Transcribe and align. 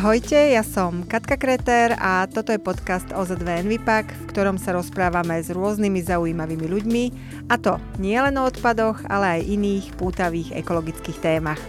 Ahojte, 0.00 0.56
ja 0.56 0.64
som 0.64 1.04
Katka 1.04 1.36
Kreter 1.36 1.92
a 2.00 2.24
toto 2.24 2.56
je 2.56 2.56
podcast 2.56 3.04
OZ2 3.12 3.68
Envipak, 3.68 4.08
v 4.08 4.32
ktorom 4.32 4.56
sa 4.56 4.72
rozprávame 4.72 5.36
s 5.36 5.52
rôznymi 5.52 6.00
zaujímavými 6.00 6.64
ľuďmi 6.72 7.04
a 7.52 7.60
to 7.60 7.76
nie 8.00 8.16
len 8.16 8.32
o 8.40 8.48
odpadoch, 8.48 8.96
ale 9.12 9.36
aj 9.36 9.52
iných 9.52 9.86
pútavých 10.00 10.56
ekologických 10.56 11.20
témach. 11.20 11.60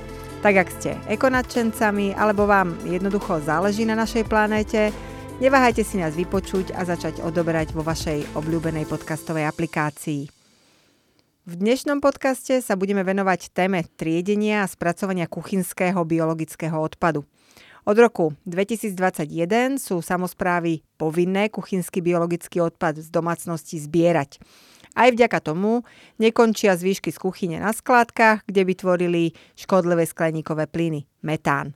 Tak 0.48 0.64
ak 0.64 0.70
ste 0.72 0.96
ekonadčencami 1.12 2.16
alebo 2.16 2.48
vám 2.48 2.72
jednoducho 2.88 3.44
záleží 3.44 3.84
na 3.84 4.00
našej 4.00 4.24
planéte, 4.24 4.96
neváhajte 5.44 5.84
si 5.84 6.00
nás 6.00 6.16
vypočuť 6.16 6.72
a 6.72 6.88
začať 6.88 7.20
odoberať 7.20 7.76
vo 7.76 7.84
vašej 7.84 8.32
obľúbenej 8.40 8.88
podcastovej 8.88 9.44
aplikácii. 9.44 10.32
V 11.52 11.54
dnešnom 11.60 12.00
podcaste 12.00 12.64
sa 12.64 12.80
budeme 12.80 13.04
venovať 13.04 13.52
téme 13.52 13.84
triedenia 14.00 14.64
a 14.64 14.72
spracovania 14.72 15.28
kuchynského 15.28 16.00
biologického 16.08 16.80
odpadu– 16.80 17.28
od 17.82 17.98
roku 17.98 18.26
2021 18.46 19.82
sú 19.82 20.06
samozprávy 20.06 20.86
povinné 21.02 21.50
kuchynský 21.50 22.06
biologický 22.06 22.62
odpad 22.62 23.02
z 23.02 23.10
domácnosti 23.10 23.82
zbierať. 23.82 24.38
Aj 24.92 25.08
vďaka 25.08 25.40
tomu 25.40 25.88
nekončia 26.20 26.76
zvýšky 26.76 27.16
z 27.16 27.18
kuchyne 27.18 27.58
na 27.64 27.72
skládkach, 27.72 28.44
kde 28.44 28.62
by 28.68 28.74
tvorili 28.76 29.24
škodlivé 29.56 30.04
skleníkové 30.04 30.68
plyny, 30.68 31.08
metán. 31.24 31.74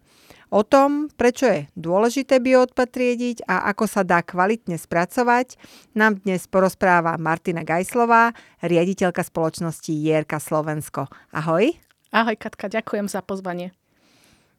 O 0.53 0.61
tom, 0.61 1.09
prečo 1.09 1.49
je 1.49 1.65
dôležité 1.73 2.37
bioodpad 2.37 2.87
triediť 2.87 3.49
a 3.49 3.65
ako 3.73 3.89
sa 3.89 4.05
dá 4.05 4.21
kvalitne 4.21 4.77
spracovať, 4.77 5.57
nám 5.97 6.21
dnes 6.21 6.45
porozpráva 6.45 7.17
Martina 7.17 7.65
Gajslová, 7.65 8.35
riaditeľka 8.61 9.25
spoločnosti 9.25 9.89
Jerka 9.89 10.37
Slovensko. 10.37 11.09
Ahoj. 11.33 11.73
Ahoj 12.13 12.35
Katka, 12.37 12.69
ďakujem 12.69 13.09
za 13.09 13.25
pozvanie. 13.25 13.73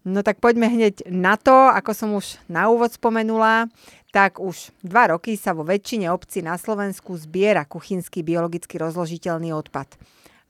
No 0.07 0.23
tak 0.23 0.39
poďme 0.39 0.71
hneď 0.71 1.11
na 1.11 1.35
to, 1.35 1.51
ako 1.51 1.91
som 1.91 2.15
už 2.15 2.39
na 2.47 2.71
úvod 2.71 2.95
spomenula, 2.95 3.67
tak 4.15 4.39
už 4.39 4.71
dva 4.87 5.11
roky 5.11 5.35
sa 5.35 5.51
vo 5.51 5.67
väčšine 5.67 6.07
obcí 6.15 6.47
na 6.47 6.55
Slovensku 6.55 7.19
zbiera 7.19 7.67
kuchynský 7.67 8.23
biologicky 8.23 8.79
rozložiteľný 8.79 9.51
odpad. 9.51 9.99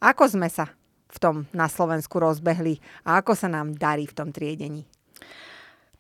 Ako 0.05 0.29
sme 0.29 0.53
sa 0.53 0.69
v 1.09 1.17
tom 1.17 1.37
na 1.57 1.73
Slovensku 1.73 2.21
rozbehli 2.21 2.85
a 3.09 3.25
ako 3.25 3.33
sa 3.33 3.49
nám 3.49 3.73
darí 3.73 4.05
v 4.05 4.13
tom 4.13 4.29
triedení? 4.29 4.85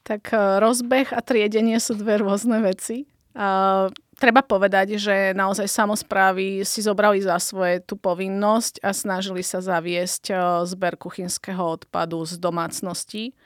Tak 0.04 0.36
e, 0.36 0.60
rozbeh 0.60 1.16
a 1.16 1.24
triedenie 1.24 1.80
sú 1.80 1.96
dve 1.96 2.20
rôzne 2.20 2.60
veci. 2.60 3.08
Uh, 3.36 3.92
treba 4.16 4.40
povedať, 4.40 4.96
že 4.96 5.36
naozaj 5.36 5.68
samozprávy 5.68 6.64
si 6.64 6.80
zobrali 6.80 7.20
za 7.20 7.36
svoje 7.36 7.84
tú 7.84 8.00
povinnosť 8.00 8.80
a 8.80 8.96
snažili 8.96 9.44
sa 9.44 9.60
zaviesť 9.60 10.32
uh, 10.32 10.64
zber 10.64 10.96
kuchynského 10.96 11.60
odpadu 11.60 12.24
z 12.24 12.40
domácností. 12.40 13.36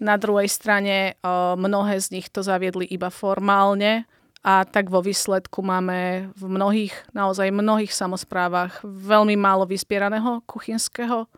Na 0.00 0.16
druhej 0.16 0.48
strane 0.48 1.20
uh, 1.20 1.52
mnohé 1.60 2.00
z 2.00 2.16
nich 2.16 2.32
to 2.32 2.40
zaviedli 2.40 2.88
iba 2.88 3.12
formálne 3.12 4.08
a 4.40 4.64
tak 4.64 4.88
vo 4.88 5.04
výsledku 5.04 5.60
máme 5.60 6.30
v 6.32 6.42
mnohých, 6.48 6.94
naozaj 7.12 7.52
mnohých 7.52 7.92
samozprávach 7.92 8.80
veľmi 8.86 9.36
málo 9.36 9.68
vyspieraného 9.68 10.40
kuchynského 10.48 11.28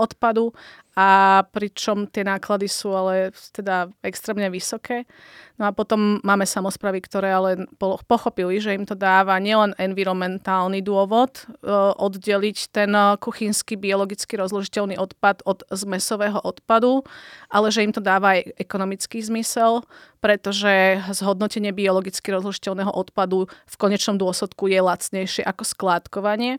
odpadu 0.00 0.50
a 0.94 1.42
pričom 1.50 2.06
tie 2.06 2.22
náklady 2.22 2.70
sú 2.70 2.94
ale 2.94 3.34
teda 3.50 3.90
extrémne 4.06 4.46
vysoké. 4.46 5.10
No 5.58 5.70
a 5.70 5.74
potom 5.74 6.18
máme 6.26 6.46
samozpravy, 6.46 7.02
ktoré 7.02 7.30
ale 7.30 7.70
pochopili, 8.06 8.58
že 8.58 8.74
im 8.74 8.82
to 8.82 8.98
dáva 8.98 9.38
nielen 9.38 9.74
environmentálny 9.78 10.82
dôvod 10.82 11.46
e, 11.46 11.70
oddeliť 11.98 12.58
ten 12.74 12.90
e, 12.90 13.14
kuchynský 13.18 13.78
biologicky 13.78 14.34
rozložiteľný 14.34 14.98
odpad 14.98 15.46
od 15.46 15.62
zmesového 15.70 16.42
odpadu, 16.42 17.06
ale 17.50 17.70
že 17.70 17.86
im 17.86 17.94
to 17.94 18.02
dáva 18.02 18.38
aj 18.38 18.50
ekonomický 18.58 19.22
zmysel, 19.22 19.86
pretože 20.18 21.02
zhodnotenie 21.14 21.70
biologicky 21.70 22.34
rozložiteľného 22.34 22.90
odpadu 22.90 23.46
v 23.46 23.74
konečnom 23.78 24.18
dôsledku 24.18 24.66
je 24.66 24.78
lacnejšie 24.82 25.42
ako 25.46 25.62
skládkovanie. 25.62 26.58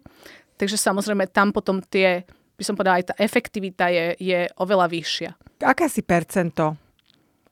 Takže 0.56 0.80
samozrejme 0.80 1.28
tam 1.28 1.52
potom 1.52 1.84
tie 1.84 2.24
by 2.56 2.64
som 2.64 2.76
povedala, 2.76 3.04
aj 3.04 3.12
tá 3.12 3.16
efektivita 3.20 3.92
je, 3.92 4.06
je 4.20 4.40
oveľa 4.60 4.88
vyššia. 4.88 5.30
Aká 5.64 5.92
si 5.92 6.04
percento 6.04 6.76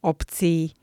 obcí 0.03 0.75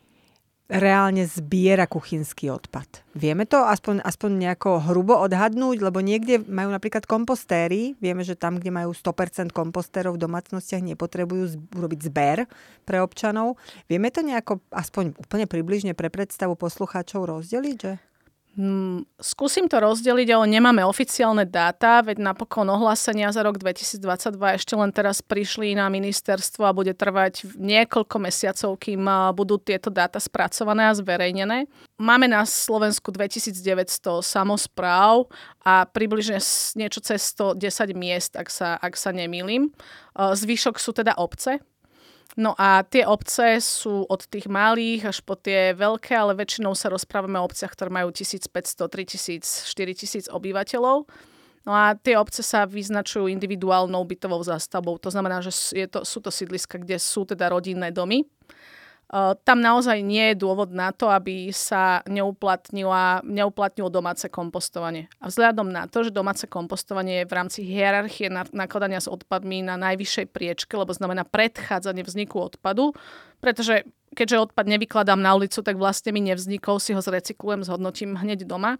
reálne 0.70 1.26
zbiera 1.26 1.90
kuchynský 1.90 2.46
odpad. 2.54 3.02
Vieme 3.18 3.42
to 3.42 3.58
aspoň, 3.58 4.06
aspoň 4.06 4.30
nejako 4.38 4.78
hrubo 4.86 5.18
odhadnúť, 5.18 5.82
lebo 5.82 5.98
niekde 5.98 6.46
majú 6.46 6.70
napríklad 6.70 7.10
kompostéry. 7.10 7.98
Vieme, 7.98 8.22
že 8.22 8.38
tam, 8.38 8.62
kde 8.62 8.70
majú 8.70 8.94
100% 8.94 9.50
kompostérov 9.50 10.14
v 10.14 10.22
domácnostiach, 10.22 10.86
nepotrebujú 10.86 11.74
urobiť 11.74 12.00
zber 12.06 12.46
pre 12.86 13.02
občanov. 13.02 13.58
Vieme 13.90 14.14
to 14.14 14.22
nejako 14.22 14.62
aspoň 14.70 15.18
úplne 15.18 15.50
približne 15.50 15.92
pre 15.98 16.06
predstavu 16.06 16.54
poslucháčov 16.54 17.26
rozdeliť? 17.26 17.76
Že? 17.82 17.92
Hmm, 18.58 19.06
skúsim 19.22 19.70
to 19.70 19.78
rozdeliť, 19.78 20.34
ale 20.34 20.50
nemáme 20.50 20.82
oficiálne 20.82 21.46
dáta, 21.46 22.02
veď 22.02 22.18
napokon 22.18 22.66
ohlásenia 22.66 23.30
za 23.30 23.46
rok 23.46 23.62
2022 23.62 24.02
ešte 24.58 24.74
len 24.74 24.90
teraz 24.90 25.22
prišli 25.22 25.78
na 25.78 25.86
ministerstvo 25.86 26.66
a 26.66 26.74
bude 26.74 26.90
trvať 26.90 27.46
niekoľko 27.54 28.16
mesiacov, 28.18 28.74
kým 28.82 29.06
budú 29.38 29.54
tieto 29.62 29.86
dáta 29.86 30.18
spracované 30.18 30.90
a 30.90 30.98
zverejnené. 30.98 31.70
Máme 31.94 32.26
na 32.26 32.42
Slovensku 32.42 33.14
2900 33.14 34.18
samozpráv 34.18 35.30
a 35.62 35.86
približne 35.86 36.42
niečo 36.74 36.98
cez 37.06 37.30
110 37.38 37.94
miest, 37.94 38.34
ak 38.34 38.50
sa, 38.50 38.74
ak 38.82 38.98
sa 38.98 39.14
nemýlim. 39.14 39.70
Zvyšok 40.18 40.74
sú 40.82 40.90
teda 40.90 41.14
obce, 41.22 41.62
No 42.38 42.54
a 42.54 42.86
tie 42.86 43.02
obce 43.02 43.58
sú 43.58 44.06
od 44.06 44.22
tých 44.30 44.46
malých 44.46 45.10
až 45.10 45.18
po 45.26 45.34
tie 45.34 45.74
veľké, 45.74 46.14
ale 46.14 46.38
väčšinou 46.38 46.78
sa 46.78 46.86
rozprávame 46.86 47.42
o 47.42 47.46
obciach, 47.46 47.74
ktoré 47.74 47.90
majú 47.90 48.14
1500, 48.14 48.86
3000, 48.86 49.66
4000 49.66 50.30
obyvateľov. 50.30 51.10
No 51.66 51.72
a 51.76 51.92
tie 51.98 52.16
obce 52.16 52.40
sa 52.40 52.64
vyznačujú 52.64 53.28
individuálnou 53.28 54.00
bytovou 54.06 54.40
zástavbou. 54.40 54.96
To 55.02 55.10
znamená, 55.12 55.44
že 55.44 55.52
je 55.74 55.86
to, 55.90 56.06
sú 56.06 56.22
to 56.24 56.32
sídliska, 56.32 56.80
kde 56.80 56.96
sú 56.96 57.28
teda 57.28 57.52
rodinné 57.52 57.92
domy. 57.92 58.24
Eh, 59.10 59.34
tam 59.42 59.58
naozaj 59.58 60.06
nie 60.06 60.30
je 60.30 60.38
dôvod 60.38 60.70
na 60.70 60.94
to, 60.94 61.10
aby 61.10 61.50
sa 61.50 61.98
neuplatnilo 62.06 63.90
domáce 63.90 64.30
kompostovanie. 64.30 65.10
A 65.18 65.26
vzhľadom 65.26 65.66
na 65.66 65.90
to, 65.90 66.06
že 66.06 66.14
domáce 66.14 66.46
kompostovanie 66.46 67.26
je 67.26 67.26
v 67.26 67.34
rámci 67.34 67.60
hierarchie 67.66 68.30
nakladania 68.54 69.02
s 69.02 69.10
odpadmi 69.10 69.66
na 69.66 69.74
najvyššej 69.82 70.30
priečke, 70.30 70.78
lebo 70.78 70.94
znamená 70.94 71.26
predchádzanie 71.26 72.06
vzniku 72.06 72.38
odpadu, 72.54 72.94
pretože 73.42 73.82
keďže 74.14 74.54
odpad 74.54 74.78
nevykladám 74.78 75.18
na 75.18 75.34
ulicu, 75.34 75.58
tak 75.58 75.74
vlastne 75.74 76.14
mi 76.14 76.22
nevznikol, 76.22 76.78
si 76.78 76.94
ho 76.94 77.02
zrecyklujem, 77.02 77.66
zhodnotím 77.66 78.14
hneď 78.14 78.46
doma 78.46 78.78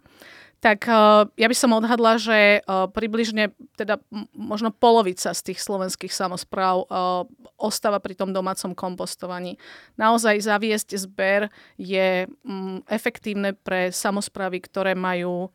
tak 0.61 0.85
uh, 0.85 1.25
ja 1.41 1.49
by 1.49 1.57
som 1.57 1.73
odhadla, 1.73 2.21
že 2.21 2.61
uh, 2.61 2.85
približne 2.85 3.49
teda 3.73 3.97
možno 4.37 4.69
polovica 4.69 5.33
z 5.33 5.41
tých 5.41 5.57
slovenských 5.57 6.13
samozpráv 6.13 6.85
uh, 6.85 7.25
ostáva 7.57 7.97
pri 7.97 8.13
tom 8.13 8.29
domácom 8.29 8.77
kompostovaní. 8.77 9.57
Naozaj 9.97 10.45
zaviesť 10.45 11.01
zber 11.01 11.49
je 11.81 12.29
um, 12.45 12.85
efektívne 12.85 13.57
pre 13.57 13.89
samozprávy, 13.89 14.61
ktoré 14.61 14.93
majú 14.93 15.49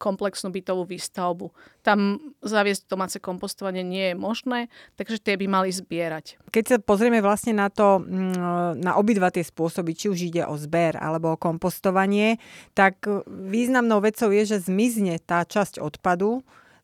komplexnú 0.00 0.48
bytovú 0.48 0.88
výstavbu. 0.88 1.52
Tam 1.84 2.16
zaviesť 2.40 2.88
domáce 2.88 3.18
kompostovanie 3.20 3.84
nie 3.84 4.12
je 4.12 4.16
možné, 4.16 4.72
takže 4.96 5.20
tie 5.20 5.36
by 5.36 5.46
mali 5.48 5.68
zbierať. 5.68 6.40
Keď 6.48 6.64
sa 6.64 6.76
pozrieme 6.80 7.20
vlastne 7.20 7.52
na 7.52 7.68
to, 7.68 8.00
mm, 8.00 8.80
na 8.80 8.96
obidva 8.96 9.28
tie 9.28 9.44
spôsoby, 9.44 9.92
či 9.92 10.08
už 10.08 10.18
ide 10.32 10.42
o 10.48 10.56
zber 10.56 10.96
alebo 10.96 11.36
o 11.36 11.40
kompostovanie, 11.40 12.40
tak 12.72 13.04
významnou 13.28 14.00
vecou 14.00 14.32
je 14.32 14.56
že 14.56 14.66
zmizne 14.66 15.20
tá 15.20 15.44
časť 15.44 15.78
odpadu 15.78 16.40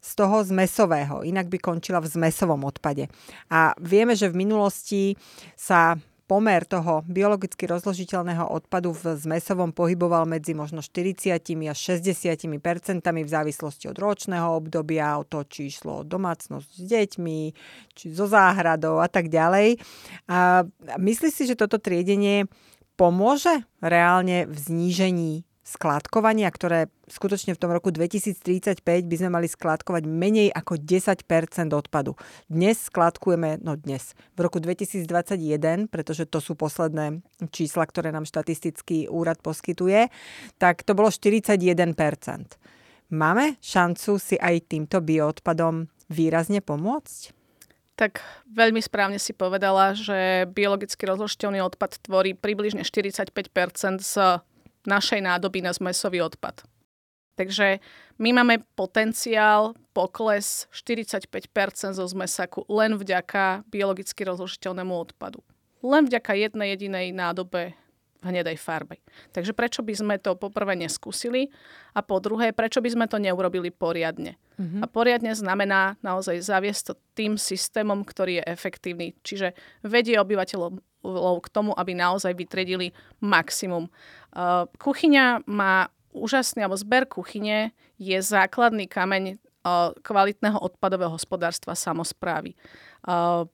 z 0.06 0.10
toho 0.14 0.44
zmesového, 0.44 1.26
inak 1.26 1.50
by 1.50 1.58
končila 1.58 1.98
v 1.98 2.12
zmesovom 2.12 2.62
odpade. 2.62 3.10
A 3.50 3.74
vieme, 3.80 4.14
že 4.14 4.30
v 4.30 4.38
minulosti 4.38 5.18
sa 5.58 5.98
pomer 6.26 6.66
toho 6.66 7.06
biologicky 7.06 7.70
rozložiteľného 7.70 8.50
odpadu 8.50 8.90
v 8.90 9.14
zmesovom 9.14 9.70
pohyboval 9.70 10.26
medzi 10.26 10.52
možno 10.58 10.82
40 10.82 11.38
až 11.70 11.78
60 12.02 12.50
percentami 12.58 13.22
v 13.22 13.30
závislosti 13.30 13.86
od 13.86 13.96
ročného 13.96 14.58
obdobia, 14.58 15.16
o 15.16 15.24
to, 15.24 15.46
či 15.46 15.70
išlo 15.70 16.02
o 16.02 16.06
domácnosť 16.06 16.68
s 16.68 16.82
deťmi, 16.82 17.40
či 17.94 18.04
zo 18.10 18.26
záhradou 18.26 18.98
a 18.98 19.06
tak 19.06 19.30
ďalej. 19.30 19.78
A 20.26 20.66
myslíš 20.98 21.32
si, 21.32 21.44
že 21.46 21.58
toto 21.58 21.78
triedenie 21.78 22.50
pomôže 22.98 23.62
reálne 23.78 24.50
v 24.50 24.56
znížení 24.58 25.46
skládkovania, 25.66 26.46
ktoré 26.46 26.86
skutočne 27.10 27.58
v 27.58 27.60
tom 27.60 27.74
roku 27.74 27.90
2035 27.90 28.86
by 28.86 29.16
sme 29.18 29.30
mali 29.34 29.50
skládkovať 29.50 30.06
menej 30.06 30.54
ako 30.54 30.78
10% 30.78 31.26
odpadu. 31.74 32.14
Dnes 32.46 32.86
skládkujeme, 32.86 33.58
no 33.66 33.74
dnes, 33.74 34.14
v 34.38 34.46
roku 34.46 34.62
2021, 34.62 35.90
pretože 35.90 36.30
to 36.30 36.38
sú 36.38 36.54
posledné 36.54 37.18
čísla, 37.50 37.82
ktoré 37.82 38.14
nám 38.14 38.30
štatistický 38.30 39.10
úrad 39.10 39.42
poskytuje, 39.42 40.06
tak 40.62 40.86
to 40.86 40.94
bolo 40.94 41.10
41% 41.10 41.58
Máme 43.06 43.54
šancu 43.62 44.18
si 44.18 44.34
aj 44.34 44.66
týmto 44.66 44.98
bioodpadom 45.02 45.90
výrazne 46.10 46.62
pomôcť? 46.62 47.34
tak 47.96 48.20
veľmi 48.52 48.84
správne 48.84 49.16
si 49.16 49.32
povedala, 49.32 49.96
že 49.96 50.44
biologicky 50.52 51.08
rozložiteľný 51.08 51.64
odpad 51.64 52.04
tvorí 52.04 52.36
približne 52.36 52.84
45% 52.84 53.32
z 54.04 54.44
našej 54.86 55.20
nádoby 55.20 55.62
na 55.62 55.74
zmesový 55.74 56.22
odpad. 56.22 56.64
Takže 57.36 57.84
my 58.16 58.32
máme 58.32 58.64
potenciál 58.74 59.76
pokles 59.92 60.64
45% 60.72 61.28
zo 62.00 62.06
zmesaku 62.08 62.64
len 62.72 62.96
vďaka 62.96 63.68
biologicky 63.68 64.24
rozložiteľnému 64.24 64.94
odpadu. 64.96 65.44
Len 65.84 66.08
vďaka 66.08 66.32
jednej 66.32 66.72
jedinej 66.72 67.12
nádobe 67.12 67.76
hnedej 68.24 68.56
farbe. 68.56 69.00
Takže 69.32 69.52
prečo 69.52 69.80
by 69.84 69.94
sme 69.96 70.14
to 70.20 70.36
poprvé 70.38 70.76
neskúsili 70.78 71.52
a 71.92 72.00
po 72.00 72.20
druhé, 72.20 72.52
prečo 72.52 72.80
by 72.80 72.88
sme 72.92 73.06
to 73.08 73.20
neurobili 73.20 73.68
poriadne. 73.72 74.36
Mm-hmm. 74.56 74.80
A 74.80 74.86
poriadne 74.88 75.32
znamená 75.36 76.00
naozaj 76.00 76.40
zaviesť 76.40 76.82
to 76.88 76.94
tým 77.12 77.36
systémom, 77.36 78.04
ktorý 78.04 78.40
je 78.40 78.44
efektívny. 78.48 79.12
Čiže 79.20 79.52
vedie 79.84 80.16
obyvateľov 80.16 80.80
k 81.44 81.48
tomu, 81.52 81.70
aby 81.76 81.94
naozaj 81.94 82.34
vytredili 82.34 82.90
maximum. 83.22 83.86
Uh, 84.34 84.66
kuchyňa 84.80 85.46
má 85.46 85.92
úžasný, 86.10 86.64
alebo 86.64 86.80
zber 86.80 87.06
kuchyne 87.06 87.70
je 88.00 88.18
základný 88.18 88.88
kameň 88.88 89.36
uh, 89.36 89.92
kvalitného 90.02 90.58
odpadového 90.58 91.12
hospodárstva 91.14 91.76
samozprávy. 91.76 92.56
Uh, 93.06 93.46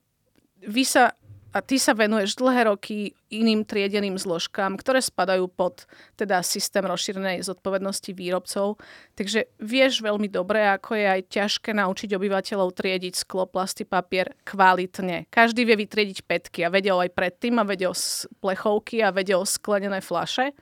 vy 0.63 0.83
sa 0.87 1.11
a 1.53 1.61
ty 1.61 1.77
sa 1.77 1.93
venuješ 1.93 2.41
dlhé 2.41 2.65
roky 2.65 3.13
iným 3.29 3.61
triedeným 3.61 4.17
zložkám, 4.17 4.73
ktoré 4.81 4.99
spadajú 5.05 5.45
pod 5.53 5.85
teda 6.17 6.41
systém 6.41 6.81
rozšírenej 6.81 7.45
zodpovednosti 7.45 8.09
výrobcov. 8.09 8.81
Takže 9.13 9.53
vieš 9.61 10.01
veľmi 10.01 10.27
dobre, 10.33 10.65
ako 10.65 10.97
je 10.97 11.05
aj 11.05 11.21
ťažké 11.29 11.71
naučiť 11.77 12.09
obyvateľov 12.17 12.73
triediť 12.73 13.13
sklo, 13.13 13.45
plasty, 13.45 13.85
papier 13.85 14.33
kvalitne. 14.41 15.29
Každý 15.29 15.61
vie 15.69 15.77
vytriediť 15.77 16.25
petky 16.25 16.65
a 16.65 16.73
vedel 16.73 16.97
aj 16.97 17.13
predtým 17.13 17.61
a 17.61 17.67
vedel 17.69 17.93
plechovky 18.41 19.05
a 19.05 19.13
vedel 19.13 19.45
sklenené 19.45 20.01
flaše 20.01 20.57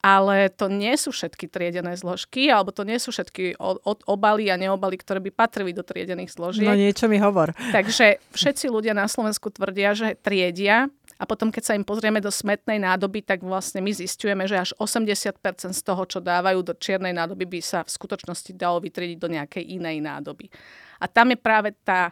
ale 0.00 0.48
to 0.48 0.72
nie 0.72 0.96
sú 0.96 1.12
všetky 1.12 1.44
triedené 1.52 1.92
zložky, 1.92 2.48
alebo 2.48 2.72
to 2.72 2.88
nie 2.88 2.96
sú 2.96 3.12
všetky 3.12 3.60
od, 3.60 4.00
obaly 4.08 4.48
a 4.48 4.56
neobaly, 4.56 4.96
ktoré 4.96 5.20
by 5.20 5.30
patrili 5.32 5.76
do 5.76 5.84
triedených 5.84 6.32
zložiek. 6.32 6.64
No 6.64 6.72
niečo 6.72 7.04
mi 7.04 7.20
hovor. 7.20 7.52
Takže 7.76 8.20
všetci 8.32 8.72
ľudia 8.72 8.96
na 8.96 9.04
Slovensku 9.04 9.52
tvrdia, 9.52 9.92
že 9.92 10.16
triedia 10.16 10.88
a 11.20 11.28
potom, 11.28 11.52
keď 11.52 11.62
sa 11.62 11.76
im 11.76 11.84
pozrieme 11.84 12.16
do 12.16 12.32
smetnej 12.32 12.80
nádoby, 12.80 13.20
tak 13.20 13.44
vlastne 13.44 13.84
my 13.84 13.92
zistujeme, 13.92 14.48
že 14.48 14.56
až 14.56 14.70
80% 14.80 15.36
z 15.76 15.82
toho, 15.84 16.02
čo 16.08 16.24
dávajú 16.24 16.64
do 16.64 16.72
čiernej 16.72 17.12
nádoby, 17.12 17.44
by 17.44 17.60
sa 17.60 17.84
v 17.84 17.92
skutočnosti 17.92 18.56
dalo 18.56 18.80
vytriediť 18.80 19.18
do 19.20 19.28
nejakej 19.28 19.64
inej 19.68 20.00
nádoby. 20.00 20.48
A 20.96 21.04
tam 21.04 21.28
je 21.28 21.36
práve 21.36 21.76
tá, 21.84 22.08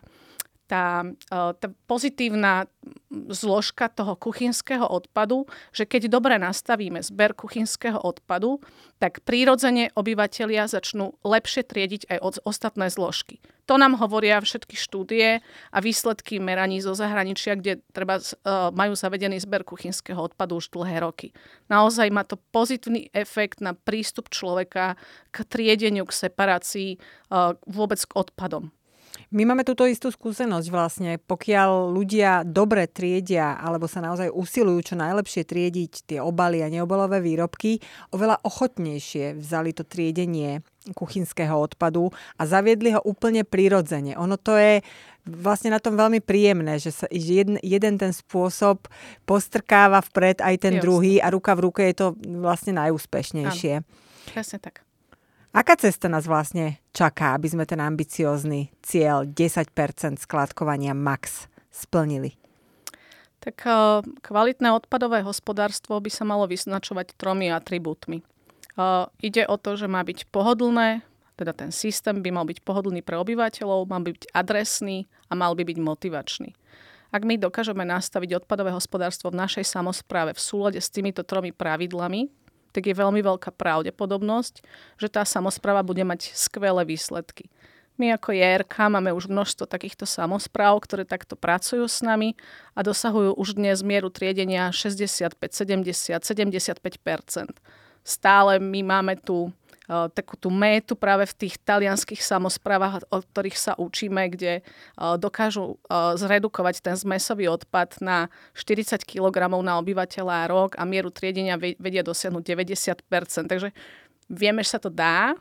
tá, 0.68 1.02
e, 1.32 1.40
tá 1.56 1.68
pozitívna 1.88 2.68
zložka 3.32 3.88
toho 3.88 4.14
kuchynského 4.14 4.84
odpadu, 4.84 5.48
že 5.72 5.88
keď 5.88 6.12
dobre 6.12 6.36
nastavíme 6.36 7.00
zber 7.00 7.32
kuchynského 7.32 7.96
odpadu, 7.96 8.60
tak 9.00 9.24
prírodzene 9.24 9.90
obyvateľia 9.96 10.68
začnú 10.68 11.16
lepšie 11.24 11.64
triediť 11.64 12.02
aj 12.12 12.18
od 12.20 12.34
ostatné 12.44 12.92
zložky. 12.92 13.40
To 13.68 13.76
nám 13.76 14.00
hovoria 14.00 14.40
všetky 14.40 14.80
štúdie 14.80 15.44
a 15.44 15.78
výsledky 15.84 16.40
meraní 16.40 16.80
zo 16.80 16.96
zahraničia, 16.96 17.52
kde 17.52 17.84
treba, 17.92 18.16
uh, 18.16 18.72
majú 18.72 18.96
zavedený 18.96 19.44
zber 19.44 19.60
kuchynského 19.60 20.16
odpadu 20.16 20.56
už 20.56 20.72
dlhé 20.72 21.04
roky. 21.04 21.36
Naozaj 21.68 22.08
má 22.08 22.24
to 22.24 22.40
pozitívny 22.48 23.12
efekt 23.12 23.60
na 23.60 23.76
prístup 23.76 24.32
človeka 24.32 24.96
k 25.28 25.44
triedeniu, 25.44 26.08
k 26.08 26.16
separácii, 26.16 26.96
uh, 26.96 27.60
vôbec 27.68 28.00
k 28.00 28.16
odpadom. 28.16 28.72
My 29.28 29.44
máme 29.44 29.60
túto 29.60 29.84
istú 29.84 30.08
skúsenosť 30.08 30.68
vlastne. 30.72 31.10
Pokiaľ 31.20 31.92
ľudia 31.92 32.48
dobre 32.48 32.88
triedia 32.88 33.60
alebo 33.60 33.84
sa 33.84 34.00
naozaj 34.00 34.32
usilujú 34.32 34.92
čo 34.92 34.94
najlepšie 34.96 35.44
triediť 35.44 35.92
tie 36.08 36.18
obaly 36.24 36.64
a 36.64 36.72
neobalové 36.72 37.20
výrobky, 37.20 37.76
oveľa 38.16 38.40
ochotnejšie 38.40 39.36
vzali 39.36 39.76
to 39.76 39.84
triedenie 39.84 40.64
kuchynského 40.96 41.52
odpadu 41.52 42.08
a 42.40 42.48
zaviedli 42.48 42.96
ho 42.96 43.04
úplne 43.04 43.44
prirodzene. 43.44 44.16
Ono 44.16 44.40
to 44.40 44.56
je 44.56 44.80
vlastne 45.28 45.76
na 45.76 45.80
tom 45.84 46.00
veľmi 46.00 46.24
príjemné, 46.24 46.80
že 46.80 46.88
sa 46.88 47.06
jeden, 47.12 47.60
jeden 47.60 48.00
ten 48.00 48.16
spôsob 48.16 48.88
postrkáva 49.28 50.00
vpred 50.08 50.40
aj 50.40 50.56
ten 50.56 50.80
Just. 50.80 50.84
druhý 50.88 51.20
a 51.20 51.28
ruka 51.28 51.52
v 51.52 51.68
ruke 51.68 51.84
je 51.84 51.96
to 52.00 52.06
vlastne 52.40 52.80
najúspešnejšie. 52.80 53.84
Áno, 53.84 54.32
presne 54.32 54.56
tak. 54.56 54.87
Aká 55.58 55.74
cesta 55.74 56.06
nás 56.06 56.22
vlastne 56.30 56.78
čaká, 56.94 57.34
aby 57.34 57.50
sme 57.50 57.66
ten 57.66 57.82
ambiciózny 57.82 58.70
cieľ 58.78 59.26
10% 59.26 59.74
skladkovania 60.22 60.94
max 60.94 61.50
splnili? 61.74 62.38
Tak 63.42 63.66
eh, 63.66 64.06
kvalitné 64.22 64.70
odpadové 64.70 65.26
hospodárstvo 65.26 65.98
by 65.98 66.10
sa 66.14 66.22
malo 66.22 66.46
vyznačovať 66.46 67.18
tromi 67.18 67.50
atribútmi. 67.50 68.22
Eh, 68.22 69.04
ide 69.18 69.50
o 69.50 69.58
to, 69.58 69.74
že 69.74 69.90
má 69.90 70.06
byť 70.06 70.30
pohodlné, 70.30 71.02
teda 71.34 71.50
ten 71.50 71.74
systém 71.74 72.22
by 72.22 72.30
mal 72.30 72.46
byť 72.46 72.62
pohodlný 72.62 73.02
pre 73.02 73.18
obyvateľov, 73.18 73.90
mal 73.90 74.06
byť 74.06 74.30
adresný 74.30 75.10
a 75.26 75.34
mal 75.34 75.58
by 75.58 75.66
byť 75.66 75.78
motivačný. 75.82 76.54
Ak 77.10 77.26
my 77.26 77.34
dokážeme 77.34 77.82
nastaviť 77.82 78.46
odpadové 78.46 78.70
hospodárstvo 78.70 79.34
v 79.34 79.42
našej 79.42 79.66
samozpráve 79.66 80.38
v 80.38 80.44
súlade 80.44 80.78
s 80.78 80.86
týmito 80.86 81.26
tromi 81.26 81.50
pravidlami, 81.50 82.30
tak 82.78 82.86
je 82.86 82.94
veľmi 82.94 83.18
veľká 83.18 83.50
pravdepodobnosť, 83.58 84.62
že 85.02 85.10
tá 85.10 85.26
samozpráva 85.26 85.82
bude 85.82 86.06
mať 86.06 86.30
skvelé 86.30 86.86
výsledky. 86.86 87.50
My 87.98 88.14
ako 88.14 88.30
JRK 88.30 88.94
máme 88.94 89.10
už 89.10 89.26
množstvo 89.26 89.66
takýchto 89.66 90.06
samozpráv, 90.06 90.78
ktoré 90.86 91.02
takto 91.02 91.34
pracujú 91.34 91.82
s 91.90 91.98
nami 91.98 92.38
a 92.78 92.86
dosahujú 92.86 93.34
už 93.34 93.58
dnes 93.58 93.82
mieru 93.82 94.06
triedenia 94.14 94.70
65, 94.70 95.34
70, 95.34 96.22
75% 96.22 96.78
Stále 98.06 98.62
my 98.62 98.80
máme 98.86 99.18
Eh, 99.18 99.57
takú 99.88 100.36
tú 100.36 100.52
métu 100.52 100.92
práve 100.92 101.24
v 101.24 101.48
tých 101.48 101.56
talianských 101.64 102.20
samozprávach, 102.20 103.08
o 103.08 103.24
ktorých 103.24 103.56
sa 103.56 103.72
učíme, 103.80 104.20
kde 104.28 104.60
dokážu 105.16 105.80
zredukovať 105.90 106.84
ten 106.84 106.96
zmesový 106.96 107.48
odpad 107.48 108.04
na 108.04 108.28
40 108.52 109.00
kg 109.08 109.48
na 109.64 109.80
obyvateľa 109.80 110.52
rok 110.52 110.76
a 110.76 110.84
mieru 110.84 111.08
triedenia 111.08 111.56
vedia 111.56 112.04
dosiahnuť 112.04 112.42
90%. 112.44 113.48
Takže 113.48 113.72
vieme, 114.28 114.60
že 114.60 114.76
sa 114.76 114.80
to 114.80 114.92
dá, 114.92 115.32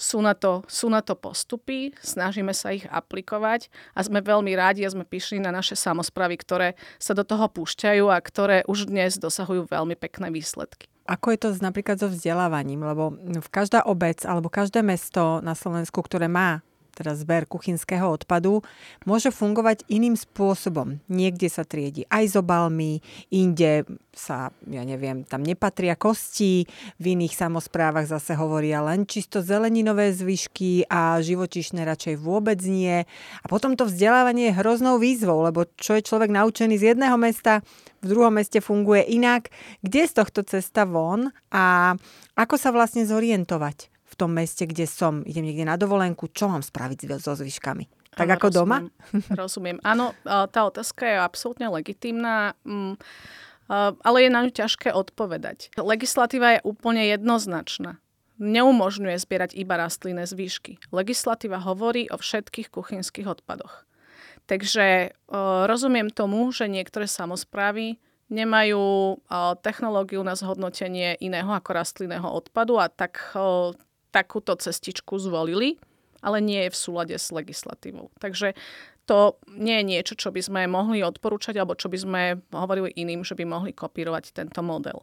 sú 0.00 0.24
na, 0.24 0.32
to, 0.32 0.64
sú 0.64 0.88
na 0.88 1.04
to 1.04 1.12
postupy, 1.12 1.92
snažíme 2.00 2.56
sa 2.56 2.72
ich 2.72 2.88
aplikovať 2.88 3.68
a 3.92 4.00
sme 4.00 4.24
veľmi 4.24 4.56
rádi 4.56 4.80
a 4.84 4.92
sme 4.92 5.04
pyšní 5.04 5.44
na 5.44 5.52
naše 5.52 5.76
samozpravy, 5.76 6.40
ktoré 6.40 6.68
sa 6.96 7.12
do 7.12 7.20
toho 7.20 7.52
púšťajú 7.52 8.08
a 8.08 8.16
ktoré 8.16 8.64
už 8.64 8.88
dnes 8.88 9.20
dosahujú 9.20 9.68
veľmi 9.68 10.00
pekné 10.00 10.32
výsledky. 10.32 10.88
Ako 11.10 11.34
je 11.34 11.38
to 11.42 11.48
napríklad 11.58 11.98
so 11.98 12.06
vzdelávaním? 12.06 12.86
Lebo 12.86 13.18
v 13.18 13.48
každá 13.50 13.82
obec 13.82 14.22
alebo 14.22 14.46
každé 14.46 14.86
mesto 14.86 15.42
na 15.42 15.58
Slovensku, 15.58 15.98
ktoré 16.06 16.30
má 16.30 16.62
teda 17.00 17.16
zber 17.16 17.48
kuchynského 17.48 18.04
odpadu, 18.04 18.60
môže 19.08 19.32
fungovať 19.32 19.88
iným 19.88 20.20
spôsobom. 20.20 21.00
Niekde 21.08 21.48
sa 21.48 21.64
triedi 21.64 22.04
aj 22.12 22.24
s 22.28 22.34
obalmi, 22.36 23.00
inde 23.32 23.88
sa, 24.12 24.52
ja 24.68 24.84
neviem, 24.84 25.24
tam 25.24 25.40
nepatria 25.40 25.96
kosti, 25.96 26.68
v 27.00 27.04
iných 27.16 27.32
samozprávach 27.32 28.04
zase 28.04 28.36
hovoria 28.36 28.84
len 28.84 29.08
čisto 29.08 29.40
zeleninové 29.40 30.12
zvyšky 30.12 30.84
a 30.92 31.16
živočišné 31.24 31.80
radšej 31.88 32.20
vôbec 32.20 32.60
nie. 32.68 33.08
A 33.40 33.46
potom 33.48 33.72
to 33.72 33.88
vzdelávanie 33.88 34.52
je 34.52 34.58
hroznou 34.60 35.00
výzvou, 35.00 35.40
lebo 35.48 35.64
čo 35.80 35.96
je 35.96 36.04
človek 36.04 36.28
naučený 36.28 36.76
z 36.76 36.92
jedného 36.92 37.16
mesta, 37.16 37.64
v 38.04 38.06
druhom 38.12 38.36
meste 38.36 38.60
funguje 38.60 39.08
inak. 39.08 39.48
Kde 39.80 40.04
z 40.04 40.12
tohto 40.12 40.40
cesta 40.44 40.84
von 40.84 41.32
a 41.48 41.96
ako 42.36 42.56
sa 42.60 42.72
vlastne 42.72 43.08
zorientovať? 43.08 43.99
Tom 44.20 44.36
meste, 44.36 44.68
kde 44.68 44.84
som, 44.84 45.24
idem 45.24 45.48
niekde 45.48 45.64
na 45.64 45.80
dovolenku, 45.80 46.28
čo 46.28 46.52
mám 46.52 46.60
spraviť 46.60 47.16
so 47.16 47.32
zvyškami? 47.32 47.88
Tak 48.12 48.28
ako 48.36 48.46
rozumiem, 48.52 48.58
doma? 48.58 48.78
Rozumiem. 49.40 49.78
Áno, 49.86 50.12
tá 50.26 50.60
otázka 50.66 51.06
je 51.06 51.16
absolútne 51.16 51.70
legitimná, 51.72 52.58
mm, 52.66 52.98
ale 54.02 54.16
je 54.26 54.28
na 54.28 54.40
ňu 54.44 54.52
ťažké 54.52 54.90
odpovedať. 54.90 55.72
Legislatíva 55.78 56.58
je 56.58 56.64
úplne 56.66 57.06
jednoznačná. 57.06 58.02
Neumožňuje 58.40 59.16
zbierať 59.20 59.54
iba 59.54 59.78
rastlinné 59.78 60.26
zvyšky. 60.26 60.80
Legislatíva 60.90 61.62
hovorí 61.62 62.10
o 62.10 62.18
všetkých 62.18 62.72
kuchynských 62.72 63.28
odpadoch. 63.28 63.86
Takže 64.50 65.14
rozumiem 65.70 66.10
tomu, 66.10 66.50
že 66.50 66.66
niektoré 66.66 67.06
samozprávy 67.06 68.02
nemajú 68.26 69.18
technológiu 69.62 70.22
na 70.26 70.34
zhodnotenie 70.34 71.18
iného 71.22 71.50
ako 71.50 71.70
rastlinného 71.70 72.26
odpadu 72.26 72.80
a 72.82 72.90
tak 72.90 73.18
takúto 74.10 74.54
cestičku 74.58 75.18
zvolili, 75.18 75.78
ale 76.20 76.38
nie 76.44 76.68
je 76.68 76.74
v 76.74 76.80
súlade 76.80 77.16
s 77.16 77.32
legislatívou. 77.32 78.12
Takže 78.20 78.52
to 79.08 79.40
nie 79.50 79.80
je 79.80 79.84
niečo, 79.90 80.14
čo 80.14 80.30
by 80.30 80.38
sme 80.38 80.60
mohli 80.70 81.02
odporúčať 81.02 81.58
alebo 81.58 81.74
čo 81.74 81.90
by 81.90 81.98
sme 81.98 82.22
hovorili 82.54 82.94
iným, 82.94 83.26
že 83.26 83.34
by 83.34 83.42
mohli 83.42 83.74
kopírovať 83.74 84.30
tento 84.36 84.62
model. 84.62 85.02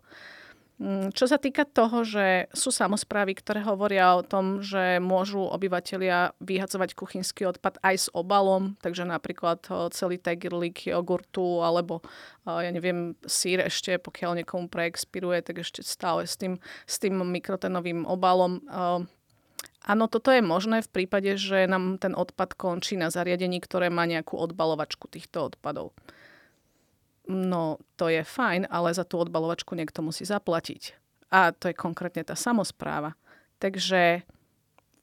Mm, 0.77 1.09
čo 1.09 1.25
sa 1.25 1.41
týka 1.41 1.65
toho, 1.65 2.05
že 2.05 2.53
sú 2.53 2.69
samozprávy, 2.69 3.33
ktoré 3.33 3.65
hovoria 3.65 4.13
o 4.13 4.21
tom, 4.21 4.61
že 4.61 5.01
môžu 5.01 5.41
obyvateľia 5.41 6.37
vyhadzovať 6.37 6.93
kuchynský 6.93 7.49
odpad 7.49 7.81
aj 7.81 7.95
s 7.97 8.07
obalom, 8.13 8.77
takže 8.85 9.09
napríklad 9.09 9.65
celý 9.89 10.21
tegerlík 10.21 10.85
jogurtu 10.85 11.65
alebo 11.65 12.05
ja 12.45 12.69
neviem, 12.69 13.17
sír 13.25 13.65
ešte, 13.65 13.97
pokiaľ 13.97 14.45
niekomu 14.45 14.69
preexpiruje, 14.69 15.41
tak 15.41 15.65
ešte 15.65 15.81
stále 15.81 16.29
s 16.29 16.37
tým, 16.37 16.61
s 16.85 17.01
tým 17.01 17.25
mikrotenovým 17.25 18.05
obalom. 18.05 18.61
Áno, 19.87 20.05
toto 20.05 20.29
je 20.29 20.45
možné 20.45 20.85
v 20.85 20.93
prípade, 20.93 21.41
že 21.41 21.65
nám 21.65 21.97
ten 21.97 22.13
odpad 22.13 22.53
končí 22.53 23.01
na 23.01 23.09
zariadení, 23.09 23.57
ktoré 23.65 23.89
má 23.89 24.05
nejakú 24.05 24.37
odbalovačku 24.37 25.09
týchto 25.09 25.49
odpadov. 25.49 25.97
No, 27.27 27.83
to 27.99 28.07
je 28.07 28.23
fajn, 28.23 28.71
ale 28.71 28.95
za 28.95 29.03
tú 29.03 29.19
odbalovačku 29.19 29.75
niekto 29.75 29.99
musí 29.99 30.23
zaplatiť. 30.23 30.95
A 31.27 31.51
to 31.51 31.67
je 31.67 31.75
konkrétne 31.75 32.23
tá 32.23 32.39
samozpráva. 32.39 33.19
Takže 33.59 34.23